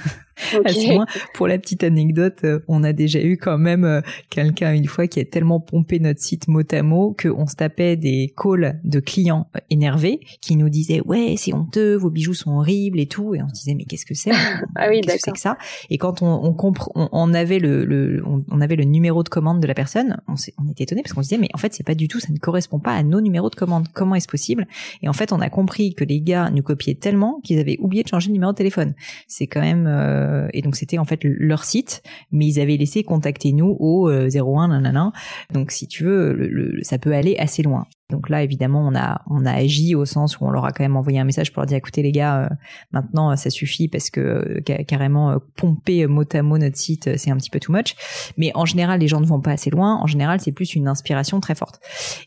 Pour 1.35 1.49
la 1.49 1.59
petite 1.59 1.83
anecdote, 1.83 2.41
euh, 2.45 2.61
on 2.69 2.85
a 2.85 2.93
déjà 2.93 3.23
eu 3.23 3.37
quand 3.39 3.59
même 3.59 3.85
euh, 3.85 4.01
quelqu'un 4.29 4.75
une 4.75 4.87
fois 4.87 5.07
qui 5.07 5.21
a 5.21 5.25
tellement 5.25 5.61
pompé 5.61 5.99
notre 5.99 6.21
site 6.21 6.49
mot 6.49 6.63
à 6.71 6.83
mot 6.83 7.17
qu'on 7.21 7.47
se 7.47 7.57
tapait 7.57 7.97
des 7.97 8.35
calls 8.37 8.79
de 8.85 9.01
clients 9.01 9.49
euh, 9.57 9.61
énervés 9.71 10.21
qui 10.41 10.57
nous 10.57 10.69
disaient 10.69 11.01
ouais 11.01 11.35
c'est 11.39 11.55
honteux, 11.55 11.97
vos 11.97 12.11
bijoux 12.11 12.35
sont 12.35 12.53
horribles 12.53 13.01
et 13.01 13.07
tout. 13.07 13.35
Et 13.35 13.43
on 13.43 13.49
se 13.49 13.55
disait 13.55 13.75
mais 13.75 13.85
qu'est-ce 13.85 14.07
que 14.07 14.15
c'est? 14.15 14.31
Ah 14.79 14.89
oui 14.91 15.01
qu'est-ce 15.01 15.17
que 15.17 15.23
c'est 15.25 15.33
que 15.33 15.39
ça? 15.39 15.57
Et 15.91 15.99
quand 15.99 16.23
on 16.23 16.55
on, 16.57 17.09
on, 17.13 17.35
avait 17.35 17.59
le, 17.59 18.23
on, 18.27 18.61
avait 18.61 18.77
le 18.77 18.85
numéro 18.85 19.23
de 19.23 19.29
commande 19.29 19.61
de 19.61 19.67
la 19.67 19.75
personne, 19.75 20.19
on, 20.29 20.35
on 20.59 20.71
était 20.71 20.85
étonné 20.85 21.03
parce 21.03 21.15
qu'on 21.15 21.23
se 21.23 21.29
disait 21.29 21.41
mais 21.41 21.49
en 21.55 21.59
fait 21.59 21.73
c'est 21.73 21.87
pas 21.87 21.95
du 21.95 22.09
tout, 22.09 22.21
ça 22.21 22.33
ne 22.33 22.39
correspond 22.39 22.79
pas 22.79 22.93
à 22.93 23.03
nos 23.03 23.21
numéros 23.21 23.49
de 23.49 23.55
commande. 23.55 23.89
Comment 23.95 24.15
est-ce 24.15 24.29
possible? 24.29 24.67
Et 25.03 25.09
en 25.09 25.13
fait 25.13 25.33
on 25.33 25.41
a 25.41 25.49
compris 25.49 25.95
que 25.95 26.05
les 26.05 26.21
gars 26.21 26.51
nous 26.51 26.63
copiaient 26.63 26.95
tellement 26.95 27.41
qu'ils 27.43 27.59
avaient 27.59 27.79
oublié 27.81 28.03
de 28.03 28.09
changer 28.09 28.29
le 28.29 28.35
numéro 28.35 28.53
de 28.53 28.57
téléphone. 28.57 28.95
C'est 29.29 29.47
quand 29.47 29.63
même 29.63 29.87
euh, 29.87 30.26
et 30.53 30.63
donc 30.63 30.77
c'était 30.77 30.99
en 30.99 31.05
fait 31.05 31.21
leur 31.23 31.65
site, 31.65 32.03
mais 32.33 32.47
ils 32.47 32.61
avaient 32.61 32.77
laissé 32.77 33.03
contacter 33.03 33.53
nous 33.53 33.77
au 33.79 34.09
01 34.09 34.11
euh, 34.11 34.69
nanana. 34.69 35.13
Donc 35.53 35.71
si 35.71 35.87
tu 35.87 36.05
veux, 36.05 36.79
ça 36.83 36.99
peut 36.99 37.15
aller 37.15 37.37
assez 37.39 37.63
loin. 37.63 37.87
Donc 38.09 38.29
là, 38.29 38.45
évidemment, 38.45 38.87
on 38.87 38.95
a 38.95 39.23
on 39.29 39.45
a 39.47 39.53
agi 39.53 39.97
au 39.97 40.05
sens 40.05 40.39
où 40.39 40.45
on 40.45 40.51
leur 40.51 40.65
a 40.65 40.71
quand 40.71 40.85
même 40.85 40.97
envoyé 40.97 41.19
un 41.19 41.25
message 41.25 41.53
pour 41.53 41.61
leur 41.61 41.67
dire 41.67 41.79
écoutez 41.79 42.03
les 42.03 42.13
gars, 42.13 42.45
euh, 42.45 42.55
maintenant 42.93 43.35
ça 43.35 43.51
suffit 43.51 43.89
parce 43.89 44.11
que 44.11 44.61
carrément 44.87 45.39
pomper 45.57 46.07
mot 46.07 46.23
à 46.33 46.43
mot 46.43 46.57
notre 46.57 46.77
site, 46.77 47.17
c'est 47.17 47.31
un 47.31 47.37
petit 47.37 47.51
peu 47.51 47.59
too 47.59 47.73
much. 47.73 47.97
Mais 48.37 48.53
en 48.55 48.65
général, 48.65 49.01
les 49.01 49.09
gens 49.09 49.21
ne 49.21 49.27
vont 49.27 49.41
pas 49.41 49.53
assez 49.53 49.71
loin. 49.71 49.99
En 50.01 50.07
général, 50.07 50.41
c'est 50.41 50.53
plus 50.53 50.75
une 50.75 50.87
inspiration 50.87 51.41
très 51.41 51.57
forte. 51.57 51.81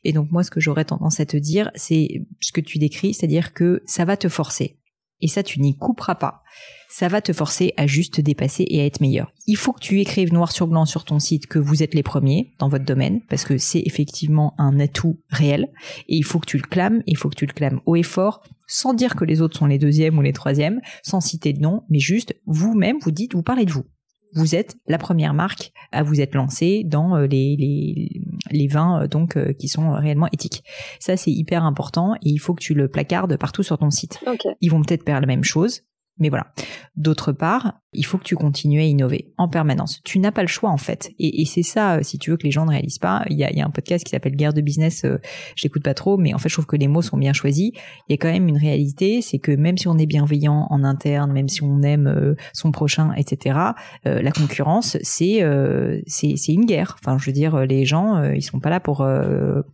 Et 0.04 0.12
donc 0.12 0.32
moi, 0.32 0.44
ce 0.44 0.52
que 0.52 0.60
j'aurais 0.60 0.86
tendance 0.86 1.20
à 1.20 1.26
te 1.26 1.38
dire, 1.38 1.72
c'est 1.76 2.26
ce 2.42 2.52
que 2.52 2.62
tu 2.62 2.78
décris, 2.78 3.14
c'est-à-dire 3.14 3.54
que 3.54 3.82
ça 3.86 4.04
va 4.04 4.18
te 4.18 4.28
forcer. 4.28 4.79
Et 5.22 5.28
ça, 5.28 5.44
tu 5.44 5.60
n'y 5.60 5.76
couperas 5.76 6.16
pas. 6.16 6.44
Ça 6.90 7.08
va 7.08 7.22
te 7.22 7.34
forcer 7.34 7.74
à 7.78 7.88
juste 7.88 8.20
dépasser 8.20 8.66
et 8.68 8.82
à 8.82 8.86
être 8.86 9.02
meilleur. 9.02 9.32
Il 9.48 9.58
faut 9.58 9.74
que 9.74 9.80
tu 9.80 10.00
écrives 10.00 10.34
noir 10.34 10.52
sur 10.52 10.68
blanc 10.68 10.86
sur 10.86 11.06
ton 11.06 11.20
site 11.20 11.46
que 11.48 11.60
vous 11.60 11.84
êtes 11.84 11.94
les 11.94 12.04
premiers 12.04 12.54
dans 12.58 12.70
votre 12.70 12.86
domaine, 12.86 13.22
parce 13.30 13.44
que 13.44 13.58
c'est 13.58 13.84
effectivement 13.86 14.56
un 14.58 14.80
atout 14.80 15.20
réel, 15.30 15.70
et 16.08 16.16
il 16.16 16.24
faut 16.24 16.40
que 16.40 16.48
tu 16.48 16.58
le 16.58 16.68
clames, 16.68 17.04
il 17.06 17.18
faut 17.18 17.30
que 17.30 17.36
tu 17.36 17.46
le 17.46 17.54
clames 17.54 17.82
haut 17.86 17.96
et 17.96 18.04
fort, 18.04 18.42
sans 18.66 18.94
dire 18.94 19.16
que 19.16 19.26
les 19.26 19.42
autres 19.42 19.58
sont 19.58 19.68
les 19.68 19.78
deuxièmes 19.78 20.18
ou 20.18 20.22
les 20.22 20.34
troisièmes, 20.34 20.82
sans 21.04 21.22
citer 21.22 21.54
de 21.54 21.60
nom, 21.60 21.84
mais 21.90 22.00
juste 22.00 22.36
vous-même, 22.46 22.98
vous 23.02 23.12
dites, 23.12 23.34
vous 23.34 23.44
parlez 23.44 23.66
de 23.66 23.72
vous 23.72 23.86
vous 24.34 24.56
êtes 24.56 24.78
la 24.88 24.98
première 24.98 25.34
marque 25.34 25.72
à 25.92 26.04
vous 26.04 26.22
être 26.22 26.36
lancée 26.36 26.84
dans 26.86 27.16
euh, 27.16 27.26
les, 27.26 27.56
les, 27.58 28.22
les 28.52 28.68
vins 28.68 29.04
euh, 29.04 29.08
donc 29.08 29.38
euh, 29.38 29.54
qui 29.54 29.68
sont 29.68 29.92
réellement 29.94 30.28
éthiques. 30.32 30.64
Ça 31.00 31.18
c'est 31.18 31.32
hyper 31.32 31.64
important 31.64 32.16
et 32.16 32.30
il 32.30 32.38
faut 32.38 32.54
que 32.54 32.64
tu 32.64 32.74
le 32.74 32.88
placardes 32.88 33.38
partout 33.38 33.64
sur 33.64 33.78
ton 33.78 33.90
site. 33.90 34.20
Ils 34.62 34.72
vont 34.72 34.82
peut-être 34.82 35.06
faire 35.06 35.20
la 35.20 35.28
même 35.28 35.44
chose, 35.44 35.82
mais 36.20 36.30
voilà. 36.30 36.54
D'autre 36.96 37.32
part, 37.32 37.80
il 37.92 38.06
faut 38.06 38.20
que 38.20 38.24
tu 38.24 38.36
continues 38.36 38.82
à 38.82 38.84
innover 38.84 39.32
en 39.38 39.48
permanence. 39.48 40.02
Tu 40.04 40.20
n'as 40.20 40.32
pas 40.32 40.44
le 40.44 40.48
choix 40.48 40.70
en 40.70 40.78
fait. 40.78 41.12
Et, 41.18 41.46
c'est 41.46 41.64
ça, 41.64 41.96
euh, 41.96 42.04
si 42.04 42.20
tu 42.20 42.30
veux 42.30 42.38
que 42.38 42.44
les 42.44 42.52
gens 42.52 42.66
ne 42.66 42.72
réalisent 42.72 43.00
pas. 43.00 43.26
Il 43.30 43.38
y 43.38 43.44
a, 43.44 43.66
un 43.66 43.72
podcast 43.72 44.06
qui 44.06 44.12
s'appelle 44.12 44.36
Guerre 44.36 44.54
de 44.54 44.62
business. 44.62 45.06
Euh, 45.06 45.20
j'écoute 45.56 45.84
pas 45.84 45.96
trop, 45.96 46.18
mais 46.18 46.34
en 46.34 46.38
fait, 46.38 46.50
je 46.50 46.56
trouve 46.56 46.68
que 46.68 46.76
les 46.76 46.88
mots 46.88 47.02
sont 47.02 47.18
bien 47.18 47.34
choisis. 47.34 47.72
Il 48.08 48.12
y 48.12 48.14
a 48.14 48.18
quand 48.18 48.32
même 48.32 48.48
une 48.48 48.58
réalité, 48.58 49.22
c'est 49.22 49.40
que 49.40 49.52
même 49.52 49.78
si 49.78 49.88
on 49.88 49.98
est 49.98 50.06
bienveillant 50.06 50.68
en 50.70 50.84
interne, 50.84 51.32
même 51.32 51.50
si 51.50 51.64
on 51.64 51.82
aime 51.82 52.08
euh, 52.08 52.36
son 52.54 52.72
prochain, 52.72 53.12
etc., 53.14 53.58
la 54.06 54.32
concurrence, 54.32 54.98
c'est 55.02 55.44
c'est 56.08 56.54
une 56.54 56.66
guerre. 56.66 56.98
Enfin, 57.00 57.18
je 57.18 57.26
veux 57.26 57.32
dire, 57.32 57.66
les 57.66 57.86
gens, 57.86 58.24
ils 58.32 58.42
sont 58.42 58.60
pas 58.60 58.70
là 58.70 58.80
pour 58.80 59.06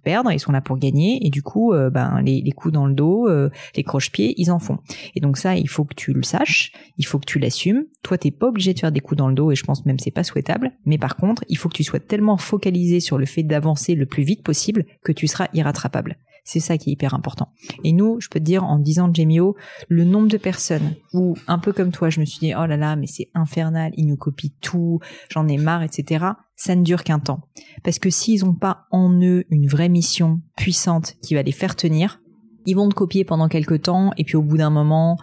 perdre, 0.03 0.31
ils 0.31 0.39
sont 0.39 0.51
là 0.51 0.61
pour 0.61 0.77
gagner. 0.77 1.25
Et 1.25 1.29
du 1.29 1.41
coup, 1.41 1.73
ben 1.91 2.21
les, 2.23 2.41
les 2.41 2.51
coups 2.51 2.73
dans 2.73 2.85
le 2.85 2.93
dos, 2.93 3.27
les 3.75 3.83
croche-pieds, 3.83 4.33
ils 4.37 4.51
en 4.51 4.59
font. 4.59 4.79
Et 5.15 5.19
donc 5.19 5.37
ça, 5.37 5.55
il 5.55 5.69
faut 5.69 5.85
que 5.85 5.95
tu 5.95 6.13
le 6.13 6.23
saches, 6.23 6.71
il 6.97 7.05
faut 7.05 7.19
que 7.19 7.25
tu 7.25 7.39
l'assumes 7.39 7.85
toi, 8.05 8.19
t'es 8.19 8.29
pas 8.29 8.47
obligé 8.47 8.75
de 8.75 8.79
faire 8.79 8.91
des 8.91 8.99
coups 8.99 9.17
dans 9.17 9.27
le 9.27 9.33
dos 9.33 9.51
et 9.51 9.55
je 9.55 9.63
pense 9.63 9.83
même 9.85 9.97
c'est 9.97 10.11
pas 10.11 10.23
souhaitable. 10.23 10.71
Mais 10.85 10.99
par 10.99 11.15
contre, 11.15 11.43
il 11.49 11.57
faut 11.57 11.69
que 11.69 11.75
tu 11.75 11.83
sois 11.83 11.99
tellement 11.99 12.37
focalisé 12.37 12.99
sur 12.99 13.17
le 13.17 13.25
fait 13.25 13.41
d'avancer 13.41 13.95
le 13.95 14.05
plus 14.05 14.21
vite 14.21 14.43
possible 14.43 14.85
que 15.03 15.11
tu 15.11 15.25
seras 15.25 15.47
irrattrapable. 15.53 16.15
C'est 16.43 16.59
ça 16.59 16.77
qui 16.77 16.91
est 16.91 16.93
hyper 16.93 17.15
important. 17.15 17.51
Et 17.83 17.91
nous, 17.91 18.21
je 18.21 18.29
peux 18.29 18.39
te 18.39 18.45
dire, 18.45 18.63
en 18.63 18.77
10 18.77 18.99
ans 18.99 19.07
de 19.07 19.15
Gemio, 19.15 19.55
le 19.89 20.03
nombre 20.03 20.27
de 20.27 20.37
personnes 20.37 20.93
où, 21.13 21.35
un 21.47 21.57
peu 21.57 21.73
comme 21.73 21.91
toi, 21.91 22.11
je 22.11 22.19
me 22.19 22.25
suis 22.25 22.37
dit, 22.37 22.53
oh 22.55 22.67
là 22.67 22.77
là, 22.77 22.95
mais 22.95 23.07
c'est 23.07 23.31
infernal, 23.33 23.91
ils 23.97 24.05
nous 24.05 24.17
copient 24.17 24.51
tout, 24.61 24.99
j'en 25.29 25.47
ai 25.47 25.57
marre, 25.57 25.81
etc. 25.81 26.25
Ça 26.55 26.75
ne 26.75 26.83
dure 26.83 27.03
qu'un 27.03 27.17
temps. 27.17 27.41
Parce 27.83 27.97
que 27.97 28.11
s'ils 28.11 28.45
n'ont 28.45 28.53
pas 28.53 28.85
en 28.91 29.19
eux 29.23 29.45
une 29.49 29.67
vraie 29.67 29.89
mission 29.89 30.41
puissante 30.55 31.15
qui 31.23 31.33
va 31.33 31.41
les 31.41 31.51
faire 31.51 31.75
tenir, 31.75 32.21
ils 32.67 32.75
vont 32.75 32.89
te 32.89 32.93
copier 32.93 33.25
pendant 33.25 33.47
quelques 33.47 33.81
temps 33.81 34.11
et 34.17 34.23
puis 34.23 34.35
au 34.35 34.43
bout 34.43 34.57
d'un 34.57 34.69
moment, 34.69 35.17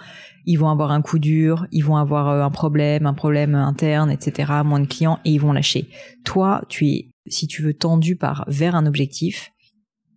ils 0.45 0.57
vont 0.57 0.69
avoir 0.69 0.91
un 0.91 1.03
coup 1.03 1.19
dur, 1.19 1.67
ils 1.73 1.85
vont 1.85 1.97
avoir 1.97 2.29
euh, 2.29 2.43
un 2.43 2.51
problème, 2.51 3.07
un 3.07 3.15
problème 3.15 3.55
interne, 3.55 4.11
etc., 4.11 4.53
moins 4.65 4.81
de 4.81 4.87
clients 4.87 5.19
et 5.25 5.31
ils 5.31 5.41
vont 5.41 5.53
lâcher. 5.53 5.89
Toi, 6.25 6.63
tu 6.69 6.87
es, 6.89 7.09
si 7.27 7.47
tu 7.47 7.63
veux, 7.63 7.75
tendu 7.75 8.17
par 8.17 8.45
vers 8.49 8.75
un 8.75 8.87
objectif 8.87 9.53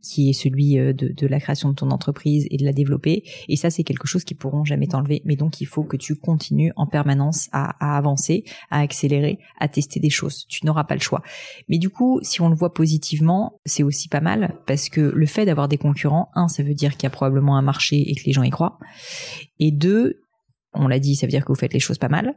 qui 0.07 0.29
est 0.29 0.33
celui 0.33 0.79
euh, 0.79 0.93
de, 0.93 1.27
la 1.27 1.39
création 1.39 1.69
de 1.69 1.75
ton 1.75 1.91
entreprise 1.91 2.47
et 2.49 2.57
de 2.57 2.65
la 2.65 2.73
développer. 2.73 3.23
Et 3.47 3.55
ça, 3.55 3.69
c'est 3.69 3.83
quelque 3.83 4.07
chose 4.07 4.23
qui 4.23 4.35
pourront 4.35 4.63
jamais 4.63 4.87
t'enlever. 4.87 5.21
Mais 5.25 5.35
donc, 5.35 5.61
il 5.61 5.65
faut 5.65 5.83
que 5.83 5.97
tu 5.97 6.15
continues 6.15 6.71
en 6.75 6.87
permanence 6.87 7.49
à, 7.51 7.97
avancer, 7.97 8.43
à 8.69 8.79
accélérer, 8.79 9.39
à 9.59 9.67
tester 9.67 9.99
des 9.99 10.09
choses. 10.09 10.45
Tu 10.47 10.65
n'auras 10.65 10.83
pas 10.83 10.95
le 10.95 11.01
choix. 11.01 11.21
Mais 11.69 11.77
du 11.77 11.89
coup, 11.89 12.19
si 12.21 12.41
on 12.41 12.49
le 12.49 12.55
voit 12.55 12.73
positivement, 12.73 13.59
c'est 13.65 13.83
aussi 13.83 14.07
pas 14.07 14.21
mal 14.21 14.59
parce 14.67 14.89
que 14.89 15.01
le 15.01 15.25
fait 15.25 15.45
d'avoir 15.45 15.67
des 15.67 15.77
concurrents, 15.77 16.29
un, 16.35 16.47
ça 16.47 16.63
veut 16.63 16.73
dire 16.73 16.93
qu'il 16.93 17.03
y 17.03 17.07
a 17.07 17.11
probablement 17.11 17.57
un 17.57 17.61
marché 17.61 17.97
et 18.09 18.15
que 18.15 18.23
les 18.25 18.31
gens 18.31 18.43
y 18.43 18.49
croient. 18.49 18.79
Et 19.59 19.71
deux, 19.71 20.21
on 20.73 20.87
l'a 20.87 20.99
dit, 20.99 21.15
ça 21.15 21.25
veut 21.25 21.31
dire 21.31 21.43
que 21.43 21.51
vous 21.51 21.59
faites 21.59 21.73
les 21.73 21.79
choses 21.79 21.97
pas 21.97 22.09
mal. 22.09 22.35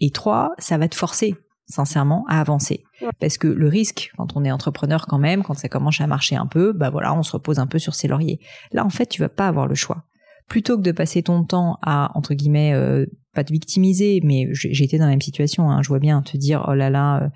Et 0.00 0.10
trois, 0.10 0.52
ça 0.58 0.78
va 0.78 0.88
te 0.88 0.96
forcer 0.96 1.34
sincèrement 1.66 2.24
à 2.28 2.40
avancer. 2.40 2.84
Parce 3.20 3.38
que 3.38 3.48
le 3.48 3.68
risque 3.68 4.12
quand 4.16 4.36
on 4.36 4.44
est 4.44 4.50
entrepreneur 4.50 5.06
quand 5.06 5.18
même 5.18 5.42
quand 5.42 5.54
ça 5.54 5.68
commence 5.68 6.00
à 6.00 6.06
marcher 6.06 6.36
un 6.36 6.46
peu 6.46 6.72
bah 6.72 6.90
voilà 6.90 7.14
on 7.14 7.22
se 7.22 7.32
repose 7.32 7.58
un 7.58 7.66
peu 7.66 7.78
sur 7.78 7.94
ses 7.94 8.08
lauriers. 8.08 8.40
Là 8.72 8.84
en 8.84 8.90
fait 8.90 9.06
tu 9.06 9.20
vas 9.20 9.28
pas 9.28 9.48
avoir 9.48 9.66
le 9.66 9.74
choix. 9.74 10.04
Plutôt 10.48 10.76
que 10.76 10.82
de 10.82 10.92
passer 10.92 11.22
ton 11.22 11.44
temps 11.44 11.78
à 11.82 12.10
entre 12.14 12.34
guillemets 12.34 12.74
euh, 12.74 13.06
pas 13.34 13.44
te 13.44 13.52
victimiser 13.52 14.20
mais 14.22 14.48
j'ai 14.52 14.84
été 14.84 14.98
dans 14.98 15.04
la 15.04 15.10
même 15.10 15.20
situation 15.20 15.70
hein, 15.70 15.82
je 15.82 15.88
vois 15.88 15.98
bien 15.98 16.22
te 16.22 16.36
dire 16.36 16.64
oh 16.68 16.74
là 16.74 16.90
là 16.90 17.22
euh, 17.22 17.28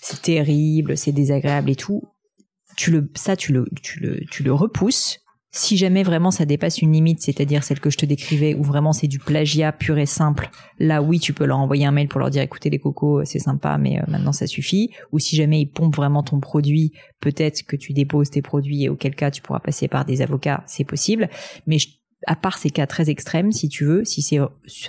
c'est 0.00 0.22
terrible 0.22 0.96
c'est 0.96 1.12
désagréable 1.12 1.70
et 1.70 1.76
tout 1.76 2.02
tu 2.76 2.90
le 2.90 3.10
ça 3.14 3.36
tu 3.36 3.52
le 3.52 3.66
tu 3.82 4.00
le 4.00 4.20
tu 4.30 4.42
le 4.42 4.52
repousses 4.52 5.23
si 5.54 5.76
jamais 5.76 6.02
vraiment 6.02 6.32
ça 6.32 6.44
dépasse 6.44 6.82
une 6.82 6.92
limite, 6.92 7.22
c'est-à-dire 7.22 7.62
celle 7.62 7.78
que 7.78 7.88
je 7.88 7.96
te 7.96 8.04
décrivais, 8.04 8.54
où 8.54 8.64
vraiment 8.64 8.92
c'est 8.92 9.06
du 9.06 9.20
plagiat 9.20 9.70
pur 9.70 9.96
et 9.98 10.06
simple, 10.06 10.50
là 10.80 11.00
oui, 11.00 11.20
tu 11.20 11.32
peux 11.32 11.44
leur 11.44 11.58
envoyer 11.58 11.86
un 11.86 11.92
mail 11.92 12.08
pour 12.08 12.18
leur 12.18 12.30
dire 12.30 12.42
écoutez 12.42 12.70
les 12.70 12.80
cocos, 12.80 13.24
c'est 13.24 13.38
sympa, 13.38 13.78
mais 13.78 14.00
euh, 14.00 14.02
maintenant 14.08 14.32
ça 14.32 14.48
suffit. 14.48 14.90
Ou 15.12 15.20
si 15.20 15.36
jamais 15.36 15.60
ils 15.60 15.66
pompent 15.66 15.94
vraiment 15.94 16.24
ton 16.24 16.40
produit, 16.40 16.92
peut-être 17.20 17.62
que 17.62 17.76
tu 17.76 17.92
déposes 17.92 18.30
tes 18.30 18.42
produits 18.42 18.82
et 18.82 18.88
auquel 18.88 19.14
cas 19.14 19.30
tu 19.30 19.42
pourras 19.42 19.60
passer 19.60 19.86
par 19.86 20.04
des 20.04 20.22
avocats, 20.22 20.64
c'est 20.66 20.84
possible. 20.84 21.30
Mais 21.68 21.78
à 22.26 22.36
part 22.36 22.58
ces 22.58 22.70
cas 22.70 22.86
très 22.86 23.10
extrêmes, 23.10 23.52
si 23.52 23.68
tu 23.68 23.84
veux, 23.84 24.04
si 24.04 24.22
c'est 24.22 24.38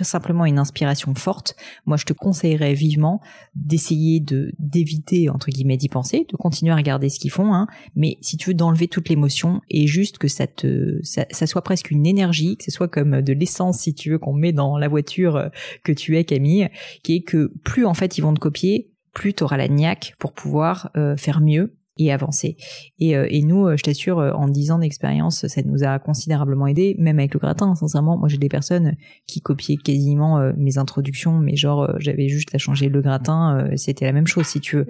simplement 0.04 0.44
une 0.44 0.58
inspiration 0.58 1.14
forte, 1.14 1.56
moi 1.84 1.96
je 1.96 2.04
te 2.04 2.12
conseillerais 2.12 2.74
vivement 2.74 3.20
d'essayer 3.54 4.20
de 4.20 4.52
d'éviter 4.58 5.28
entre 5.28 5.50
guillemets 5.50 5.76
d'y 5.76 5.88
penser, 5.88 6.26
de 6.30 6.36
continuer 6.36 6.72
à 6.72 6.76
regarder 6.76 7.08
ce 7.08 7.18
qu'ils 7.18 7.30
font, 7.30 7.54
hein, 7.54 7.66
mais 7.94 8.18
si 8.20 8.36
tu 8.36 8.50
veux 8.50 8.54
d'enlever 8.54 8.88
toute 8.88 9.08
l'émotion 9.08 9.60
et 9.70 9.86
juste 9.86 10.18
que 10.18 10.28
ça 10.28 10.46
te 10.46 11.00
ça, 11.02 11.46
soit 11.46 11.62
presque 11.62 11.90
une 11.90 12.06
énergie, 12.06 12.56
que 12.56 12.64
ce 12.64 12.70
soit 12.70 12.88
comme 12.88 13.22
de 13.22 13.32
l'essence 13.32 13.80
si 13.80 13.94
tu 13.94 14.10
veux 14.10 14.18
qu'on 14.18 14.32
met 14.32 14.52
dans 14.52 14.78
la 14.78 14.88
voiture 14.88 15.36
euh, 15.36 15.48
que 15.84 15.92
tu 15.92 16.16
es 16.16 16.24
Camille, 16.24 16.68
qui 17.02 17.16
est 17.16 17.22
que 17.22 17.52
plus 17.64 17.86
en 17.86 17.94
fait 17.94 18.18
ils 18.18 18.22
vont 18.22 18.34
te 18.34 18.40
copier, 18.40 18.90
plus 19.12 19.34
tu 19.34 19.44
auras 19.44 19.56
la 19.56 19.68
niaque 19.68 20.14
pour 20.18 20.32
pouvoir 20.32 20.90
euh, 20.96 21.16
faire 21.16 21.40
mieux 21.40 21.75
et 21.98 22.12
avancer. 22.12 22.56
Et, 22.98 23.16
euh, 23.16 23.26
et 23.30 23.42
nous, 23.42 23.66
euh, 23.66 23.76
je 23.76 23.82
t'assure, 23.82 24.18
euh, 24.18 24.32
en 24.32 24.48
dix 24.48 24.70
ans 24.70 24.78
d'expérience, 24.78 25.46
ça 25.46 25.62
nous 25.64 25.84
a 25.84 25.98
considérablement 25.98 26.66
aidé, 26.66 26.94
même 26.98 27.18
avec 27.18 27.34
le 27.34 27.40
gratin. 27.40 27.74
Sincèrement, 27.74 28.16
moi 28.18 28.28
j'ai 28.28 28.38
des 28.38 28.48
personnes 28.48 28.96
qui 29.26 29.40
copiaient 29.40 29.76
quasiment 29.76 30.52
mes 30.56 30.78
introductions, 30.78 31.38
mais 31.38 31.56
genre 31.56 31.90
j'avais 31.98 32.28
juste 32.28 32.54
à 32.54 32.58
changer 32.58 32.88
le 32.88 33.00
gratin, 33.00 33.70
c'était 33.76 34.04
la 34.04 34.12
même 34.12 34.26
chose 34.26 34.46
si 34.46 34.60
tu 34.60 34.76
veux. 34.76 34.86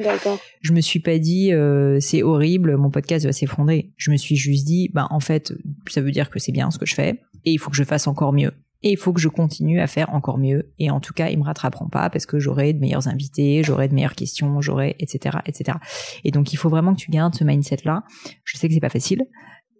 Je 0.60 0.72
me 0.72 0.80
suis 0.80 1.00
pas 1.00 1.18
dit 1.18 1.52
c'est 2.00 2.22
horrible, 2.22 2.76
mon 2.76 2.90
podcast 2.90 3.26
va 3.26 3.32
s'effondrer. 3.32 3.92
Je 3.96 4.10
me 4.10 4.16
suis 4.16 4.36
juste 4.36 4.66
dit, 4.66 4.90
bah 4.92 5.06
en 5.10 5.20
fait, 5.20 5.52
ça 5.88 6.00
veut 6.00 6.10
dire 6.10 6.30
que 6.30 6.38
c'est 6.38 6.52
bien 6.52 6.70
ce 6.70 6.78
que 6.78 6.86
je 6.86 6.94
fais 6.94 7.20
et 7.44 7.52
il 7.52 7.58
faut 7.58 7.70
que 7.70 7.76
je 7.76 7.84
fasse 7.84 8.06
encore 8.06 8.32
mieux 8.32 8.52
et 8.82 8.90
il 8.90 8.96
faut 8.96 9.12
que 9.12 9.20
je 9.20 9.28
continue 9.28 9.80
à 9.80 9.86
faire 9.86 10.12
encore 10.14 10.38
mieux. 10.38 10.72
Et 10.78 10.90
en 10.90 11.00
tout 11.00 11.12
cas, 11.12 11.28
ils 11.28 11.38
me 11.38 11.44
rattraperont 11.44 11.88
pas 11.88 12.10
parce 12.10 12.26
que 12.26 12.38
j'aurai 12.38 12.72
de 12.72 12.78
meilleurs 12.78 13.08
invités, 13.08 13.62
j'aurai 13.62 13.88
de 13.88 13.94
meilleures 13.94 14.14
questions, 14.14 14.60
j'aurai, 14.60 14.96
etc., 14.98 15.38
etc. 15.46 15.78
Et 16.24 16.30
donc, 16.30 16.52
il 16.52 16.56
faut 16.56 16.68
vraiment 16.68 16.94
que 16.94 17.00
tu 17.00 17.10
gardes 17.10 17.34
ce 17.34 17.44
mindset-là. 17.44 18.04
Je 18.44 18.56
sais 18.56 18.68
que 18.68 18.74
c'est 18.74 18.80
pas 18.80 18.88
facile, 18.88 19.22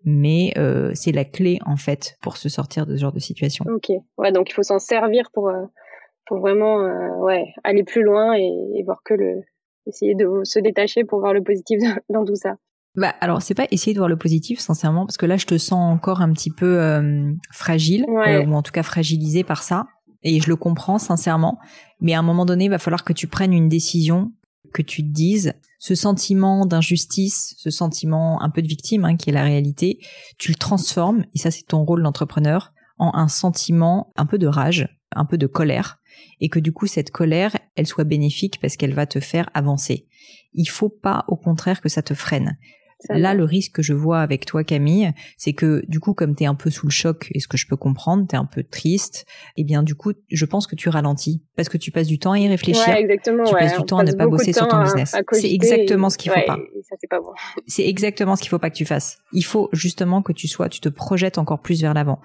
mais 0.05 0.53
euh, 0.57 0.93
c'est 0.95 1.13
la 1.13 1.25
clé 1.25 1.59
en 1.67 1.77
fait 1.77 2.17
pour 2.23 2.37
se 2.37 2.49
sortir 2.49 2.87
de 2.87 2.97
ce 2.97 3.01
genre 3.01 3.13
de 3.13 3.19
situation. 3.19 3.65
Ok. 3.69 3.91
Ouais, 4.19 4.33
donc 4.33 4.51
il 4.51 4.55
faut 4.55 4.63
s'en 4.63 4.79
servir 4.79 5.31
pour 5.33 5.49
euh, 5.49 5.65
vraiment 6.31 6.81
euh, 6.81 7.43
aller 7.65 7.85
plus 7.85 8.03
loin 8.03 8.35
et, 8.35 8.51
et, 8.75 8.83
voir 8.85 9.03
que 9.05 9.15
le 9.15 9.43
essayer 9.87 10.15
de 10.15 10.27
se 10.45 10.59
détacher 10.59 11.05
pour 11.05 11.21
voir 11.21 11.33
le 11.33 11.43
positif 11.43 11.81
dans 12.09 12.25
tout 12.25 12.37
ça. 12.37 12.57
Bah 12.97 13.15
alors 13.21 13.43
c'est 13.43 13.55
pas 13.55 13.67
essayer 13.71 13.93
de 13.93 13.99
voir 13.99 14.09
le 14.09 14.17
positif 14.17 14.59
sincèrement 14.59 15.05
parce 15.05 15.19
que 15.19 15.27
là 15.27 15.37
je 15.37 15.45
te 15.45 15.59
sens 15.59 15.93
encore 15.95 16.23
un 16.23 16.33
petit 16.33 16.51
peu 16.51 16.81
euh, 16.81 17.33
fragile 17.53 18.07
euh, 18.09 18.45
ou 18.47 18.55
en 18.55 18.63
tout 18.63 18.73
cas 18.73 18.83
fragilisé 18.83 19.45
par 19.45 19.63
ça 19.63 19.87
et 20.23 20.41
je 20.41 20.49
le 20.49 20.57
comprends 20.57 20.99
sincèrement. 20.99 21.59
Mais 22.01 22.15
à 22.15 22.19
un 22.19 22.23
moment 22.23 22.47
donné 22.47 22.65
il 22.65 22.71
va 22.71 22.79
falloir 22.79 23.05
que 23.05 23.13
tu 23.13 23.27
prennes 23.27 23.53
une 23.53 23.69
décision 23.69 24.33
que 24.73 24.81
tu 24.81 25.03
te 25.03 25.13
dises 25.13 25.53
ce 25.79 25.95
sentiment 25.95 26.65
d'injustice 26.65 27.55
ce 27.59 27.71
sentiment 27.71 28.43
un 28.43 28.49
peu 28.49 28.63
de 28.63 28.69
victime 28.69 29.05
hein, 29.05 29.17
qui 29.17 29.29
est 29.29 29.35
la 29.35 29.45
réalité 29.45 30.01
tu 30.39 30.51
le 30.51 30.57
transformes 30.57 31.25
et 31.35 31.39
ça 31.39 31.51
c'est 31.51 31.67
ton 31.67 31.85
rôle 31.85 32.03
d'entrepreneur 32.03 32.73
en 32.99 33.15
un 33.15 33.29
sentiment 33.29 34.13
un 34.17 34.25
peu 34.25 34.39
de 34.39 34.47
rage 34.47 34.89
un 35.15 35.27
peu 35.27 35.37
de 35.37 35.47
colère 35.47 35.99
et 36.41 36.49
que 36.49 36.59
du 36.59 36.73
coup 36.73 36.87
cette 36.87 37.11
colère 37.11 37.57
elle 37.75 37.87
soit 37.87 38.05
bénéfique 38.05 38.59
parce 38.61 38.77
qu'elle 38.77 38.95
va 38.95 39.07
te 39.07 39.21
faire 39.21 39.51
avancer. 39.53 40.07
Il 40.55 40.69
faut 40.69 40.89
pas 40.89 41.25
au 41.29 41.37
contraire 41.37 41.83
que 41.83 41.91
ça 41.91 42.03
te 42.03 42.15
freine 42.15 42.57
Là, 43.11 43.35
le 43.35 43.45
risque 43.45 43.73
que 43.73 43.83
je 43.83 43.93
vois 43.93 44.21
avec 44.21 44.47
toi, 44.47 44.65
Camille, 44.65 45.13
c'est 45.37 45.53
que 45.53 45.85
du 45.87 46.01
coup, 46.01 46.15
comme 46.15 46.35
tu 46.35 46.45
es 46.45 46.47
un 46.47 46.55
peu 46.55 46.71
sous 46.71 46.87
le 46.87 46.91
choc, 46.91 47.29
et 47.33 47.41
ce 47.41 47.49
que 47.49 47.57
je 47.57 47.67
peux 47.67 47.77
comprendre, 47.77 48.27
tu 48.29 48.35
es 48.35 48.39
un 48.39 48.47
peu 48.47 48.63
triste, 48.63 49.27
et 49.57 49.61
eh 49.61 49.65
bien 49.65 49.83
du 49.83 49.95
coup, 49.95 50.13
je 50.31 50.45
pense 50.45 50.67
que 50.67 50.75
tu 50.75 50.89
ralentis 50.89 51.43
parce 51.57 51.69
que 51.69 51.77
tu 51.77 51.91
passes 51.91 52.07
du 52.07 52.19
temps 52.19 52.33
à 52.33 52.39
y 52.39 52.49
réfléchir. 52.49 52.95
exactement, 52.95 53.45
tu 53.45 53.55
passes 53.55 53.77
du 53.79 53.85
temps 53.85 53.99
à 53.99 54.05
ne 54.05 54.13
pas 54.13 54.27
bosser 54.27 54.53
sur 54.53 54.67
ton 54.69 54.83
business. 54.83 55.15
C'est 55.33 55.53
exactement 55.53 56.11
ce 56.11 56.19
qu'il 56.19 56.33
faut 56.33 56.47
pas. 56.47 56.57
bon. 56.57 57.33
C'est 57.67 57.87
exactement 57.87 58.37
ce 58.37 58.43
qu'il 58.43 58.51
faut 58.51 58.59
pas 58.59 58.71
que 58.71 58.77
tu 58.77 58.87
fasses. 58.87 59.19
Il 59.33 59.45
faut 59.45 59.69
justement 59.73 60.23
que 60.23 60.33
tu 60.33 60.49
sois, 60.49 60.69
tu 60.69 60.81
te 60.81 60.89
projettes 60.89 61.39
encore 61.39 61.61
plus 61.61 61.83
vers 61.83 61.95
l'avant 61.95 62.21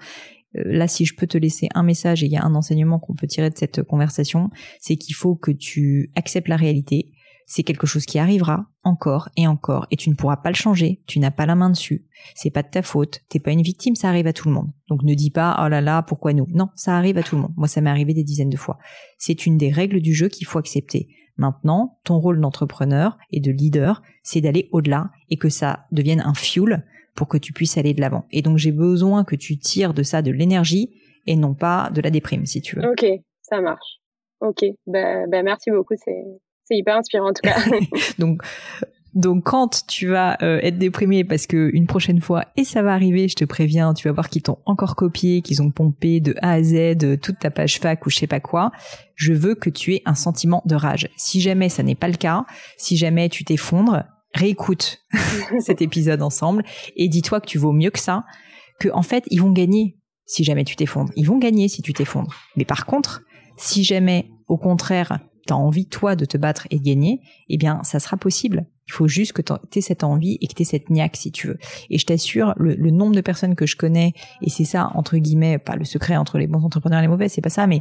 euh, 0.56 0.62
là, 0.66 0.88
si 0.88 1.04
je 1.04 1.14
peux 1.14 1.26
te 1.26 1.38
laisser 1.38 1.68
un 1.74 1.82
message 1.82 2.22
et 2.22 2.26
il 2.26 2.32
y 2.32 2.36
a 2.36 2.44
un 2.44 2.54
enseignement 2.54 2.98
qu'on 2.98 3.14
peut 3.14 3.26
tirer 3.26 3.50
de 3.50 3.56
cette 3.56 3.82
conversation, 3.82 4.50
c'est 4.80 4.96
qu'il 4.96 5.14
faut 5.14 5.34
que 5.34 5.50
tu 5.50 6.10
acceptes 6.14 6.48
la 6.48 6.56
réalité, 6.56 7.12
c'est 7.46 7.62
quelque 7.62 7.86
chose 7.86 8.06
qui 8.06 8.18
arrivera 8.18 8.66
encore 8.82 9.28
et 9.36 9.46
encore 9.46 9.86
et 9.90 9.96
tu 9.96 10.10
ne 10.10 10.14
pourras 10.14 10.36
pas 10.36 10.50
le 10.50 10.56
changer, 10.56 11.02
tu 11.06 11.18
n'as 11.18 11.30
pas 11.30 11.46
la 11.46 11.54
main 11.54 11.70
dessus. 11.70 12.06
C'est 12.34 12.50
pas 12.50 12.62
de 12.62 12.68
ta 12.68 12.82
faute, 12.82 13.20
t'es 13.28 13.40
pas 13.40 13.52
une 13.52 13.62
victime, 13.62 13.94
ça 13.94 14.08
arrive 14.08 14.26
à 14.26 14.32
tout 14.32 14.48
le 14.48 14.54
monde. 14.54 14.70
Donc 14.88 15.02
ne 15.02 15.14
dis 15.14 15.30
pas 15.30 15.60
oh 15.62 15.68
là 15.68 15.80
là, 15.80 16.02
pourquoi 16.02 16.32
nous? 16.32 16.46
Non, 16.50 16.68
ça 16.74 16.96
arrive 16.96 17.18
à 17.18 17.22
tout 17.22 17.36
le 17.36 17.42
monde. 17.42 17.54
Moi 17.56 17.68
ça 17.68 17.80
m'est 17.80 17.90
arrivé 17.90 18.14
des 18.14 18.24
dizaines 18.24 18.50
de 18.50 18.56
fois. 18.56 18.78
C'est 19.18 19.46
une 19.46 19.58
des 19.58 19.70
règles 19.70 20.00
du 20.00 20.14
jeu 20.14 20.28
qu'il 20.28 20.46
faut 20.46 20.58
accepter. 20.58 21.08
Maintenant, 21.36 21.98
ton 22.04 22.18
rôle 22.18 22.40
d'entrepreneur 22.40 23.16
et 23.30 23.40
de 23.40 23.50
leader, 23.50 24.02
c'est 24.22 24.40
d'aller 24.40 24.68
au-delà 24.70 25.10
et 25.30 25.36
que 25.36 25.48
ça 25.48 25.86
devienne 25.90 26.20
un 26.20 26.34
fuel 26.34 26.84
pour 27.14 27.28
que 27.28 27.38
tu 27.38 27.52
puisses 27.52 27.78
aller 27.78 27.94
de 27.94 28.00
l'avant. 28.00 28.26
Et 28.30 28.42
donc 28.42 28.58
j'ai 28.58 28.72
besoin 28.72 29.24
que 29.24 29.36
tu 29.36 29.58
tires 29.58 29.94
de 29.94 30.02
ça 30.02 30.22
de 30.22 30.30
l'énergie 30.30 30.90
et 31.26 31.36
non 31.36 31.54
pas 31.54 31.90
de 31.90 32.00
la 32.00 32.10
déprime 32.10 32.46
si 32.46 32.60
tu 32.60 32.76
veux. 32.76 32.88
OK, 32.90 33.04
ça 33.40 33.60
marche. 33.60 34.00
OK, 34.40 34.64
ben, 34.86 35.28
ben 35.30 35.44
merci 35.44 35.70
beaucoup, 35.70 35.94
c'est 35.96 36.24
c'est 36.72 36.78
hyper 36.78 36.96
inspirant 36.96 37.30
en 37.30 37.32
tout 37.32 37.42
cas. 37.42 37.56
Donc 38.18 38.42
Donc 39.14 39.44
quand 39.44 39.84
tu 39.86 40.08
vas 40.08 40.38
euh, 40.42 40.58
être 40.62 40.78
déprimé 40.78 41.22
parce 41.24 41.46
que 41.46 41.70
une 41.74 41.86
prochaine 41.86 42.20
fois 42.20 42.46
et 42.56 42.64
ça 42.64 42.82
va 42.82 42.94
arriver, 42.94 43.28
je 43.28 43.36
te 43.36 43.44
préviens, 43.44 43.92
tu 43.92 44.08
vas 44.08 44.12
voir 44.12 44.30
qu'ils 44.30 44.42
t'ont 44.42 44.58
encore 44.64 44.96
copié, 44.96 45.42
qu'ils 45.42 45.60
ont 45.60 45.70
pompé 45.70 46.20
de 46.20 46.34
A 46.40 46.52
à 46.52 46.62
Z 46.62 46.74
euh, 46.74 47.16
toute 47.16 47.38
ta 47.38 47.50
page 47.50 47.78
fac 47.78 48.06
ou 48.06 48.10
je 48.10 48.16
sais 48.16 48.26
pas 48.26 48.40
quoi. 48.40 48.72
Je 49.14 49.34
veux 49.34 49.54
que 49.54 49.68
tu 49.68 49.94
aies 49.94 50.02
un 50.06 50.14
sentiment 50.14 50.62
de 50.64 50.74
rage. 50.74 51.08
Si 51.16 51.40
jamais 51.40 51.68
ça 51.68 51.82
n'est 51.82 51.94
pas 51.94 52.08
le 52.08 52.16
cas, 52.16 52.46
si 52.78 52.96
jamais 52.96 53.28
tu 53.28 53.44
t'effondres, 53.44 54.04
réécoute 54.34 55.00
cet 55.60 55.82
épisode 55.82 56.22
ensemble 56.22 56.64
et 56.96 57.08
dis-toi 57.08 57.40
que 57.40 57.46
tu 57.46 57.58
vaux 57.58 57.72
mieux 57.72 57.90
que 57.90 57.98
ça, 57.98 58.24
que 58.80 58.88
en 58.94 59.02
fait 59.02 59.24
ils 59.30 59.42
vont 59.42 59.52
gagner 59.52 59.98
si 60.24 60.42
jamais 60.42 60.64
tu 60.64 60.74
t'effondres. 60.74 61.12
Ils 61.16 61.26
vont 61.26 61.38
gagner 61.38 61.68
si 61.68 61.82
tu 61.82 61.92
t'effondres. 61.92 62.34
Mais 62.56 62.64
par 62.64 62.86
contre, 62.86 63.22
si 63.58 63.84
jamais 63.84 64.30
au 64.48 64.56
contraire 64.56 65.18
tu 65.46 65.52
as 65.52 65.56
envie 65.56 65.86
toi 65.86 66.16
de 66.16 66.24
te 66.24 66.36
battre 66.36 66.66
et 66.70 66.78
de 66.78 66.84
gagner, 66.84 67.20
eh 67.48 67.56
bien 67.56 67.82
ça 67.82 68.00
sera 68.00 68.16
possible. 68.16 68.66
Il 68.88 68.92
faut 68.92 69.08
juste 69.08 69.32
que 69.32 69.42
tu 69.70 69.80
cette 69.80 70.04
envie 70.04 70.38
et 70.40 70.46
que 70.46 70.54
tu 70.54 70.64
cette 70.64 70.90
niaque 70.90 71.16
si 71.16 71.30
tu 71.30 71.46
veux. 71.46 71.58
Et 71.88 71.98
je 71.98 72.04
t'assure, 72.04 72.52
le, 72.56 72.74
le, 72.74 72.90
nombre 72.90 73.14
de 73.14 73.20
personnes 73.20 73.54
que 73.54 73.66
je 73.66 73.76
connais, 73.76 74.12
et 74.42 74.50
c'est 74.50 74.64
ça, 74.64 74.90
entre 74.94 75.16
guillemets, 75.16 75.58
pas 75.58 75.76
le 75.76 75.84
secret 75.84 76.16
entre 76.16 76.38
les 76.38 76.46
bons 76.46 76.64
entrepreneurs 76.64 76.98
et 76.98 77.02
les 77.02 77.08
mauvais, 77.08 77.28
c'est 77.28 77.40
pas 77.40 77.48
ça, 77.50 77.66
mais 77.66 77.80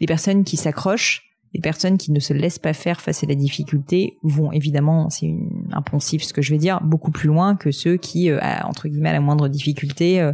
les 0.00 0.06
personnes 0.06 0.44
qui 0.44 0.56
s'accrochent, 0.56 1.31
les 1.54 1.60
personnes 1.60 1.98
qui 1.98 2.12
ne 2.12 2.20
se 2.20 2.32
laissent 2.32 2.58
pas 2.58 2.72
faire 2.72 3.00
face 3.00 3.22
à 3.22 3.26
la 3.26 3.34
difficulté 3.34 4.18
vont 4.22 4.52
évidemment, 4.52 5.10
c'est 5.10 5.34
un 5.72 5.82
poncif 5.82 6.22
ce 6.22 6.32
que 6.32 6.42
je 6.42 6.50
vais 6.52 6.58
dire, 6.58 6.80
beaucoup 6.80 7.10
plus 7.10 7.28
loin 7.28 7.56
que 7.56 7.70
ceux 7.70 7.96
qui, 7.96 8.30
euh, 8.30 8.38
entre 8.64 8.88
guillemets, 8.88 9.10
à 9.10 9.14
la 9.14 9.20
moindre 9.20 9.48
difficulté, 9.48 10.20
euh, 10.20 10.32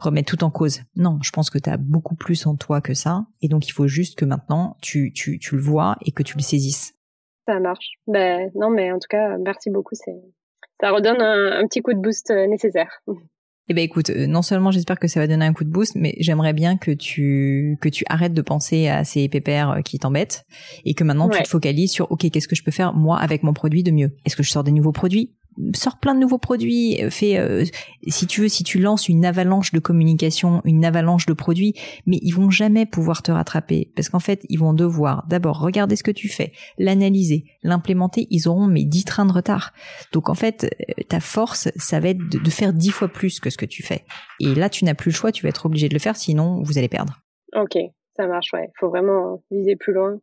remettent 0.00 0.26
tout 0.26 0.44
en 0.44 0.50
cause. 0.50 0.80
Non, 0.96 1.18
je 1.22 1.30
pense 1.30 1.50
que 1.50 1.58
tu 1.58 1.68
as 1.68 1.76
beaucoup 1.76 2.14
plus 2.14 2.46
en 2.46 2.56
toi 2.56 2.80
que 2.80 2.94
ça, 2.94 3.26
et 3.42 3.48
donc 3.48 3.68
il 3.68 3.72
faut 3.72 3.86
juste 3.86 4.18
que 4.18 4.24
maintenant 4.24 4.76
tu, 4.80 5.12
le 5.52 5.60
vois 5.60 5.96
et 6.02 6.12
que 6.12 6.22
tu 6.22 6.36
le 6.36 6.42
saisisses. 6.42 6.94
Ça 7.46 7.60
marche. 7.60 7.92
Ben 8.06 8.50
non, 8.54 8.70
mais 8.70 8.90
en 8.90 8.98
tout 8.98 9.08
cas, 9.08 9.36
merci 9.38 9.70
beaucoup. 9.70 9.94
Ça 9.94 10.90
redonne 10.90 11.20
un, 11.20 11.60
un 11.60 11.66
petit 11.66 11.80
coup 11.80 11.92
de 11.92 12.00
boost 12.00 12.30
euh, 12.30 12.46
nécessaire. 12.46 13.02
Eh 13.68 13.74
ben 13.74 13.82
écoute, 13.82 14.10
euh, 14.10 14.26
non 14.26 14.42
seulement 14.42 14.70
j'espère 14.70 14.98
que 14.98 15.08
ça 15.08 15.18
va 15.18 15.26
donner 15.26 15.44
un 15.44 15.52
coup 15.52 15.64
de 15.64 15.70
boost, 15.70 15.96
mais 15.96 16.14
j'aimerais 16.20 16.52
bien 16.52 16.76
que 16.76 16.92
tu 16.92 17.78
que 17.80 17.88
tu 17.88 18.04
arrêtes 18.08 18.32
de 18.32 18.42
penser 18.42 18.86
à 18.86 19.02
ces 19.04 19.28
pépères 19.28 19.70
euh, 19.70 19.80
qui 19.80 19.98
t'embêtent 19.98 20.46
et 20.84 20.94
que 20.94 21.02
maintenant 21.02 21.28
tu 21.28 21.42
te 21.42 21.48
focalises 21.48 21.90
sur 21.90 22.10
OK, 22.12 22.30
qu'est-ce 22.30 22.46
que 22.46 22.54
je 22.54 22.62
peux 22.62 22.70
faire 22.70 22.94
moi 22.94 23.18
avec 23.18 23.42
mon 23.42 23.52
produit 23.52 23.82
de 23.82 23.90
mieux? 23.90 24.16
Est-ce 24.24 24.36
que 24.36 24.44
je 24.44 24.50
sors 24.50 24.62
des 24.62 24.70
nouveaux 24.70 24.92
produits? 24.92 25.34
Sors 25.74 25.98
plein 25.98 26.14
de 26.14 26.20
nouveaux 26.20 26.38
produits, 26.38 27.02
euh, 27.02 27.10
fais 27.10 27.38
euh, 27.38 27.64
si 28.06 28.26
tu 28.26 28.42
veux 28.42 28.48
si 28.48 28.64
tu 28.64 28.78
lances 28.78 29.08
une 29.08 29.24
avalanche 29.24 29.72
de 29.72 29.78
communication, 29.78 30.60
une 30.64 30.84
avalanche 30.84 31.26
de 31.26 31.32
produits, 31.32 31.74
mais 32.06 32.18
ils 32.22 32.32
vont 32.32 32.50
jamais 32.50 32.86
pouvoir 32.86 33.22
te 33.22 33.32
rattraper 33.32 33.92
parce 33.96 34.08
qu'en 34.08 34.18
fait, 34.18 34.44
ils 34.48 34.58
vont 34.58 34.72
devoir 34.72 35.26
d'abord 35.28 35.60
regarder 35.60 35.96
ce 35.96 36.02
que 36.02 36.10
tu 36.10 36.28
fais, 36.28 36.52
l'analyser, 36.78 37.44
l'implémenter, 37.62 38.26
ils 38.30 38.48
auront 38.48 38.66
mais 38.66 38.84
10 38.84 39.04
trains 39.04 39.26
de 39.26 39.32
retard. 39.32 39.72
Donc 40.12 40.28
en 40.28 40.34
fait, 40.34 40.64
euh, 40.64 41.02
ta 41.08 41.20
force, 41.20 41.68
ça 41.76 42.00
va 42.00 42.08
être 42.08 42.18
de, 42.18 42.50
faire 42.50 42.72
10 42.72 42.90
fois 42.90 43.08
plus 43.08 43.40
que 43.40 43.50
ce 43.50 43.56
que 43.56 43.66
tu 43.66 43.82
fais. 43.82 44.04
Et 44.40 44.54
là, 44.54 44.68
tu 44.68 44.84
n'as 44.84 44.94
plus 44.94 45.10
le 45.10 45.16
choix, 45.16 45.32
tu 45.32 45.42
vas 45.42 45.48
être 45.48 45.66
obligé 45.66 45.88
de 45.88 45.94
le 45.94 46.00
faire 46.00 46.16
sinon 46.16 46.62
vous 46.62 46.78
allez 46.78 46.88
perdre. 46.88 47.20
OK, 47.54 47.78
ça 48.16 48.26
marche 48.26 48.52
ouais, 48.52 48.70
faut 48.78 48.88
vraiment 48.88 49.42
viser 49.50 49.76
plus 49.76 49.92
loin. 49.92 50.18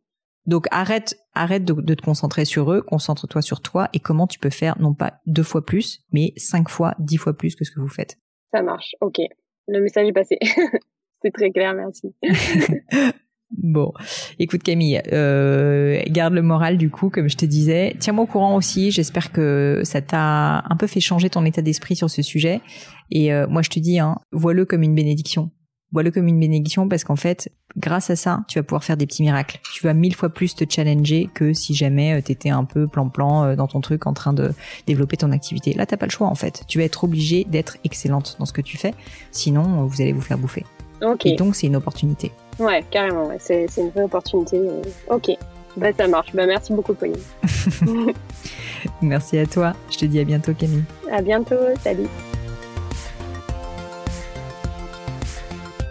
Donc 0.46 0.66
arrête, 0.70 1.16
arrête 1.34 1.64
de, 1.64 1.94
te 1.94 2.02
concentrer 2.02 2.44
sur 2.44 2.72
eux, 2.72 2.82
concentre-toi 2.82 3.42
sur 3.42 3.60
toi 3.60 3.88
et 3.92 3.98
comment 3.98 4.26
tu 4.26 4.38
peux 4.38 4.50
faire 4.50 4.80
non 4.80 4.94
pas 4.94 5.20
deux 5.26 5.42
fois 5.42 5.64
plus, 5.64 6.04
mais 6.12 6.32
cinq 6.36 6.68
fois, 6.68 6.94
dix 6.98 7.16
fois 7.16 7.36
plus 7.36 7.56
que 7.56 7.64
ce 7.64 7.70
que 7.70 7.80
vous 7.80 7.88
faites. 7.88 8.18
Ça 8.52 8.62
marche, 8.62 8.94
ok. 9.00 9.20
Le 9.68 9.80
message 9.80 10.08
est 10.08 10.12
passé. 10.12 10.38
C'est 11.22 11.32
très 11.32 11.50
clair, 11.50 11.74
merci. 11.74 12.14
Bon, 13.56 13.92
écoute 14.40 14.64
Camille, 14.64 15.00
euh, 15.12 16.02
garde 16.08 16.34
le 16.34 16.42
moral 16.42 16.76
du 16.76 16.90
coup, 16.90 17.08
comme 17.08 17.28
je 17.28 17.36
te 17.36 17.44
disais. 17.44 17.94
Tiens-moi 18.00 18.24
au 18.24 18.26
courant 18.26 18.56
aussi. 18.56 18.90
J'espère 18.90 19.30
que 19.30 19.82
ça 19.84 20.02
t'a 20.02 20.64
un 20.68 20.76
peu 20.76 20.88
fait 20.88 21.00
changer 21.00 21.30
ton 21.30 21.44
état 21.44 21.62
d'esprit 21.62 21.94
sur 21.94 22.10
ce 22.10 22.22
sujet. 22.22 22.62
Et 23.12 23.32
euh, 23.32 23.46
moi, 23.46 23.62
je 23.62 23.70
te 23.70 23.78
dis, 23.78 24.00
hein, 24.00 24.18
vois-le 24.32 24.64
comme 24.64 24.82
une 24.82 24.94
bénédiction 24.94 25.50
vois-le 25.94 26.10
comme 26.10 26.26
une 26.26 26.40
bénédiction 26.40 26.88
parce 26.88 27.04
qu'en 27.04 27.16
fait, 27.16 27.50
grâce 27.78 28.10
à 28.10 28.16
ça, 28.16 28.40
tu 28.48 28.58
vas 28.58 28.64
pouvoir 28.64 28.82
faire 28.84 28.96
des 28.96 29.06
petits 29.06 29.22
miracles. 29.22 29.60
Tu 29.72 29.84
vas 29.84 29.94
mille 29.94 30.14
fois 30.14 30.28
plus 30.28 30.54
te 30.54 30.64
challenger 30.68 31.30
que 31.32 31.54
si 31.54 31.72
jamais 31.72 32.18
euh, 32.18 32.20
t'étais 32.20 32.50
un 32.50 32.64
peu 32.64 32.86
plan-plan 32.88 33.44
euh, 33.44 33.56
dans 33.56 33.68
ton 33.68 33.80
truc 33.80 34.06
en 34.06 34.12
train 34.12 34.32
de 34.32 34.52
développer 34.86 35.16
ton 35.16 35.30
activité. 35.30 35.72
Là, 35.72 35.86
t'as 35.86 35.96
pas 35.96 36.06
le 36.06 36.10
choix 36.10 36.26
en 36.26 36.34
fait. 36.34 36.64
Tu 36.66 36.78
vas 36.78 36.84
être 36.84 37.04
obligé 37.04 37.44
d'être 37.44 37.78
excellente 37.84 38.36
dans 38.40 38.44
ce 38.44 38.52
que 38.52 38.60
tu 38.60 38.76
fais, 38.76 38.92
sinon 39.30 39.62
euh, 39.62 39.86
vous 39.86 40.02
allez 40.02 40.12
vous 40.12 40.20
faire 40.20 40.36
bouffer. 40.36 40.64
Ok. 41.00 41.26
Et 41.26 41.36
donc 41.36 41.54
c'est 41.54 41.68
une 41.68 41.76
opportunité. 41.76 42.32
Ouais, 42.58 42.84
carrément. 42.90 43.28
Ouais. 43.28 43.38
C'est, 43.38 43.66
une 43.76 43.90
vraie 43.90 44.02
opportunité. 44.02 44.60
Ok. 45.08 45.30
Bah 45.76 45.88
ça 45.96 46.08
marche. 46.08 46.32
Bah 46.34 46.46
merci 46.46 46.72
beaucoup 46.72 46.94
Pauline. 46.94 47.16
merci 49.02 49.38
à 49.38 49.46
toi. 49.46 49.74
Je 49.90 49.98
te 49.98 50.04
dis 50.06 50.18
à 50.18 50.24
bientôt 50.24 50.54
Camille. 50.54 50.84
À 51.10 51.22
bientôt. 51.22 51.56
Salut. 51.82 52.08